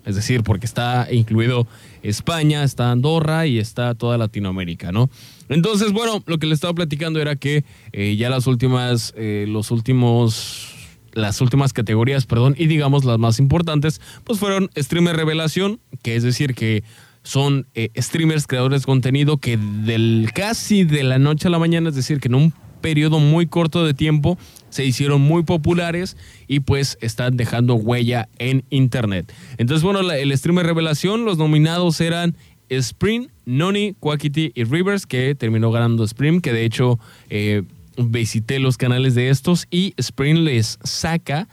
Es 0.05 0.15
decir, 0.15 0.43
porque 0.43 0.65
está 0.65 1.09
incluido 1.11 1.67
España, 2.01 2.63
está 2.63 2.91
Andorra 2.91 3.45
y 3.45 3.59
está 3.59 3.93
toda 3.93 4.17
Latinoamérica, 4.17 4.93
¿no? 4.93 5.09
Entonces, 5.49 5.91
bueno, 5.91 6.23
lo 6.25 6.37
que 6.37 6.47
le 6.47 6.53
estaba 6.53 6.73
platicando 6.73 7.19
era 7.19 7.35
que 7.35 7.65
eh, 7.91 8.15
ya 8.15 8.29
las 8.29 8.47
últimas, 8.47 9.13
eh, 9.17 9.45
los 9.49 9.69
últimos, 9.69 10.73
las 11.11 11.41
últimas 11.41 11.73
categorías, 11.73 12.25
perdón, 12.25 12.55
y 12.57 12.67
digamos 12.67 13.03
las 13.03 13.19
más 13.19 13.37
importantes, 13.37 13.99
pues 14.23 14.39
fueron 14.39 14.69
streamer 14.77 15.17
revelación, 15.17 15.81
que 16.01 16.15
es 16.15 16.23
decir 16.23 16.55
que 16.55 16.85
son 17.23 17.67
eh, 17.75 17.89
streamers, 17.97 18.47
creadores 18.47 18.83
de 18.83 18.85
contenido 18.85 19.37
que 19.39 19.57
del 19.57 20.29
casi 20.33 20.85
de 20.85 21.03
la 21.03 21.19
noche 21.19 21.49
a 21.49 21.51
la 21.51 21.59
mañana, 21.59 21.89
es 21.89 21.95
decir, 21.95 22.21
que 22.21 22.29
en 22.29 22.35
un 22.35 22.53
periodo 22.81 23.19
muy 23.19 23.47
corto 23.47 23.85
de 23.85 23.93
tiempo 23.93 24.37
se 24.69 24.85
hicieron 24.85 25.21
muy 25.21 25.43
populares 25.43 26.17
y 26.47 26.59
pues 26.59 26.97
están 27.01 27.37
dejando 27.37 27.75
huella 27.75 28.29
en 28.37 28.63
internet. 28.69 29.33
Entonces, 29.57 29.83
bueno, 29.83 29.99
el 30.11 30.37
streamer 30.37 30.65
revelación, 30.65 31.25
los 31.25 31.37
nominados 31.37 31.99
eran 32.01 32.35
Spring, 32.69 33.27
Noni, 33.45 33.95
Quackity 33.99 34.51
y 34.53 34.63
Rivers, 34.65 35.05
que 35.05 35.35
terminó 35.35 35.71
ganando 35.71 36.03
Spring, 36.03 36.41
que 36.41 36.53
de 36.53 36.65
hecho 36.65 36.99
eh, 37.29 37.63
visité 37.97 38.59
los 38.59 38.77
canales 38.77 39.15
de 39.15 39.29
estos 39.29 39.67
y 39.71 39.93
Spring 39.97 40.39
les 40.39 40.77
saca 40.83 41.47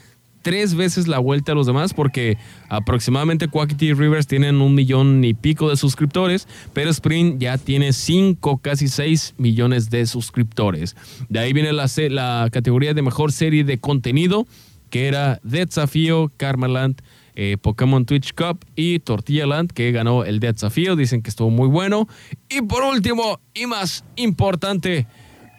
tres 0.45 0.75
veces 0.75 1.09
la 1.09 1.19
vuelta 1.19 1.53
a 1.53 1.55
los 1.55 1.67
demás 1.67 1.95
porque 1.95 2.37
aproximadamente 2.69 3.49
Quackity 3.49 3.95
Rivers 3.95 4.27
tienen 4.29 4.61
un 4.61 4.75
millón 4.75 5.25
y 5.25 5.35
pico 5.35 5.71
de 5.71 5.77
suscriptores, 5.77 6.47
pero 6.73 6.91
Spring 6.91 7.39
ya 7.39 7.59
tiene 7.59 7.93
cinco, 7.93 8.59
casi 8.59 8.87
seis 8.87 9.35
millones 9.39 9.91
de 9.91 10.07
suscriptores. 10.07 10.95
De 11.29 11.41
ahí 11.41 11.53
viene 11.53 11.73
la, 11.73 11.91
la 12.11 12.49
categoría 12.53 12.95
de 12.95 13.03
mejor 13.03 13.33
serie 13.33 13.65
de 13.65 13.79
contenido, 13.79 14.47
que 14.91 15.09
era 15.09 15.41
Desafío, 15.43 16.31
Karmaland, 16.37 17.01
eh, 17.35 17.57
Pokémon 17.61 18.05
Twitch 18.05 18.35
Cup 18.35 18.65
y 18.77 18.99
Tortilla 19.01 19.47
Land, 19.47 19.73
que 19.73 19.91
ganó 19.93 20.25
el 20.25 20.41
desafío. 20.41 20.95
Dicen 20.95 21.23
que 21.23 21.31
estuvo 21.31 21.51
muy 21.51 21.69
bueno. 21.69 22.07
Y 22.51 22.61
por 22.61 22.85
último, 22.85 23.41
y 23.55 23.67
más 23.67 24.05
importante, 24.17 25.07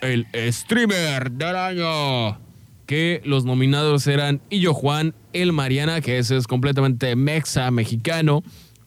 el 0.01 0.27
streamer 0.53 1.31
del 1.31 1.55
año. 1.55 2.44
Que 2.85 3.21
los 3.25 3.45
nominados 3.45 4.05
eran 4.07 4.41
Illo 4.49 4.73
Juan, 4.73 5.13
El 5.33 5.53
Mariana, 5.53 6.01
que 6.01 6.17
ese 6.17 6.37
es 6.37 6.47
completamente 6.47 7.15
mexa 7.15 7.69
mexicano, 7.71 8.43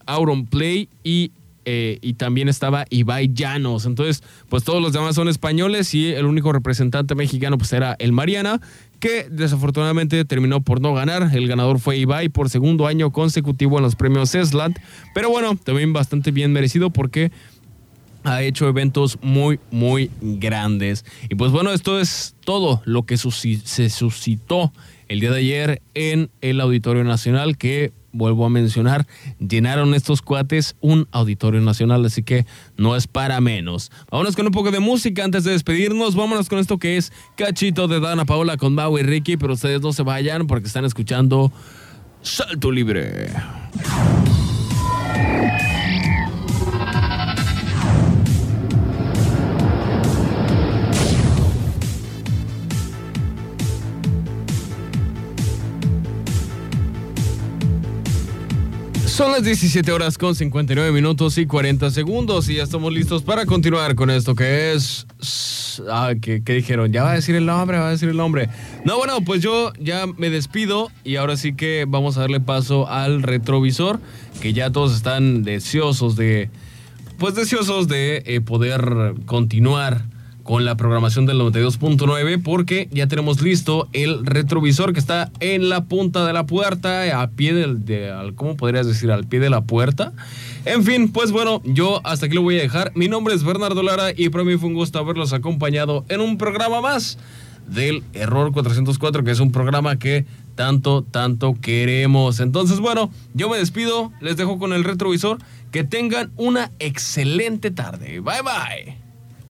Auron 0.07 0.47
Play 0.47 0.89
y 1.03 1.33
eh, 1.71 1.99
y 2.01 2.15
también 2.15 2.49
estaba 2.49 2.87
Ibai 2.89 3.35
Llanos. 3.35 3.85
Entonces, 3.85 4.23
pues 4.49 4.65
todos 4.65 4.81
los 4.81 4.95
demás 4.95 5.15
son 5.15 5.29
españoles 5.29 5.95
y 5.95 6.07
el 6.07 6.25
único 6.25 6.51
representante 6.51 7.15
mexicano 7.15 7.59
pues 7.59 7.75
era 7.75 7.95
el 7.99 8.11
Mariana, 8.13 8.59
que 9.01 9.27
desafortunadamente 9.31 10.25
terminó 10.25 10.63
por 10.63 10.81
no 10.81 10.95
ganar. 10.95 11.29
El 11.35 11.47
ganador 11.47 11.79
fue 11.79 11.99
Ibai 11.99 12.31
por 12.31 12.49
segundo 12.49 12.87
año 12.87 13.13
consecutivo 13.13 13.77
en 13.77 13.83
los 13.83 13.97
premios 13.97 14.35
Esland, 14.35 14.79
pero 15.13 15.29
bueno, 15.29 15.59
también 15.63 15.93
bastante 15.93 16.31
bien 16.31 16.55
merecido 16.55 16.89
porque 16.89 17.33
ha 18.25 18.43
hecho 18.43 18.69
eventos 18.69 19.19
muy, 19.23 19.61
muy 19.71 20.11
grandes. 20.21 21.05
Y 21.29 21.35
pues 21.35 21.53
bueno, 21.53 21.73
esto 21.73 22.01
es 22.01 22.35
todo 22.45 22.83
lo 22.85 23.05
que 23.05 23.17
se 23.17 23.91
suscitó 23.91 24.73
el 25.09 25.21
día 25.21 25.31
de 25.31 25.39
ayer 25.39 25.83
en 25.95 26.31
el 26.41 26.61
Auditorio 26.61 27.03
Nacional, 27.03 27.57
que 27.57 27.93
vuelvo 28.13 28.45
a 28.45 28.51
mencionar, 28.51 29.07
llenaron 29.39 29.95
estos 29.95 30.23
cuates 30.23 30.77
un 30.81 31.09
auditorio 31.13 31.61
nacional, 31.61 32.05
así 32.05 32.23
que 32.23 32.47
no 32.77 32.97
es 32.97 33.07
para 33.07 33.41
menos. 33.41 33.91
Vámonos 34.11 34.37
con 34.37 34.47
un 34.47 34.53
poco 34.53 34.71
de 34.71 34.81
música 34.81 35.25
antes 35.25 35.45
de 35.45 35.53
despedirnos. 35.53 36.15
Vámonos 36.15 36.49
con 36.49 36.59
esto 36.59 36.79
que 36.79 36.97
es 36.97 37.13
Cachito 37.37 37.89
de 37.89 38.01
Dana 38.01 38.25
Paola 38.25 38.57
con 38.57 38.75
Mau 38.75 38.99
y 38.99 39.03
Ricky, 39.03 39.37
pero 39.37 39.55
ustedes 39.55 39.81
no 39.81 39.93
se 39.93 40.03
vayan 40.03 40.47
porque 40.47 40.67
están 40.67 40.85
escuchando 40.85 41.53
Salto 42.23 42.71
Libre. 42.71 43.29
Son 59.19 59.33
las 59.33 59.43
17 59.43 59.91
horas 59.91 60.17
con 60.17 60.37
59 60.37 60.93
minutos 60.93 61.39
y 61.39 61.47
40 61.47 61.91
segundos 61.91 62.49
y 62.49 62.55
ya 62.55 62.63
estamos 62.63 62.93
listos 62.93 63.25
para 63.25 63.47
continuar 63.47 63.97
con 63.97 64.11
esto 64.11 64.37
que 64.37 64.73
es... 64.73 65.09
Ah, 65.91 66.13
¿qué, 66.23 66.39
dijeron? 66.39 66.93
Ya 66.93 67.03
va 67.03 67.11
a 67.11 67.15
decir 67.15 67.35
el 67.35 67.45
nombre, 67.45 67.79
va 67.79 67.89
a 67.89 67.91
decir 67.91 68.09
el 68.09 68.17
nombre. 68.17 68.49
No, 68.85 68.97
bueno, 68.97 69.21
pues 69.23 69.43
yo 69.43 69.73
ya 69.81 70.07
me 70.07 70.31
despido 70.31 70.93
y 71.03 71.17
ahora 71.17 71.37
sí 71.37 71.53
que 71.53 71.85
vamos 71.89 72.17
a 72.17 72.21
darle 72.21 72.39
paso 72.39 72.89
al 72.89 73.25
retrovisor, 73.25 73.99
que 74.41 74.53
ya 74.53 74.71
todos 74.71 74.95
están 74.95 75.43
deseosos 75.43 76.15
de... 76.15 76.49
Pues 77.19 77.35
deseosos 77.35 77.89
de 77.89 78.23
eh, 78.25 78.41
poder 78.41 79.15
continuar 79.27 80.05
con 80.49 80.65
la 80.65 80.79
programación 80.79 81.27
del 81.27 81.39
92.9 81.41 82.43
porque 82.43 82.89
ya 82.91 83.07
tenemos 83.07 83.43
listo 83.43 83.87
el 83.93 84.25
retrovisor 84.25 84.95
que 84.95 84.99
está 84.99 85.31
en 85.41 85.69
la 85.69 85.85
punta 85.85 86.25
de 86.25 86.33
la 86.33 86.47
puerta, 86.47 87.21
a 87.21 87.29
pie 87.29 87.53
del, 87.53 87.85
de, 87.85 88.33
¿cómo 88.35 88.57
podrías 88.57 88.87
decir? 88.87 89.11
Al 89.11 89.27
pie 89.27 89.41
de 89.41 89.51
la 89.51 89.61
puerta. 89.61 90.15
En 90.65 90.85
fin, 90.85 91.13
pues 91.13 91.33
bueno, 91.33 91.61
yo 91.67 92.01
hasta 92.03 92.25
aquí 92.25 92.35
lo 92.35 92.41
voy 92.41 92.59
a 92.59 92.63
dejar. 92.63 92.93
Mi 92.95 93.09
nombre 93.09 93.35
es 93.35 93.45
Bernardo 93.45 93.83
Lara 93.83 94.13
y 94.17 94.31
para 94.31 94.43
mí 94.43 94.57
fue 94.57 94.71
un 94.71 94.75
gusto 94.75 94.99
haberlos 94.99 95.35
acompañado 95.35 96.07
en 96.09 96.23
un 96.23 96.39
programa 96.39 96.81
más 96.81 97.19
del 97.67 98.03
Error 98.15 98.51
404, 98.51 99.25
que 99.25 99.33
es 99.33 99.41
un 99.41 99.53
programa 99.53 99.99
que 99.99 100.25
tanto, 100.55 101.03
tanto 101.03 101.59
queremos. 101.61 102.41
Entonces, 102.41 102.81
bueno, 102.81 103.11
yo 103.35 103.51
me 103.51 103.59
despido, 103.59 104.13
les 104.23 104.39
dejo 104.39 104.59
con 104.59 104.73
el 104.73 104.85
retrovisor. 104.85 105.37
Que 105.73 105.85
tengan 105.85 106.31
una 106.37 106.71
excelente 106.79 107.71
tarde. 107.71 108.21
Bye 108.21 108.41
bye. 108.43 109.08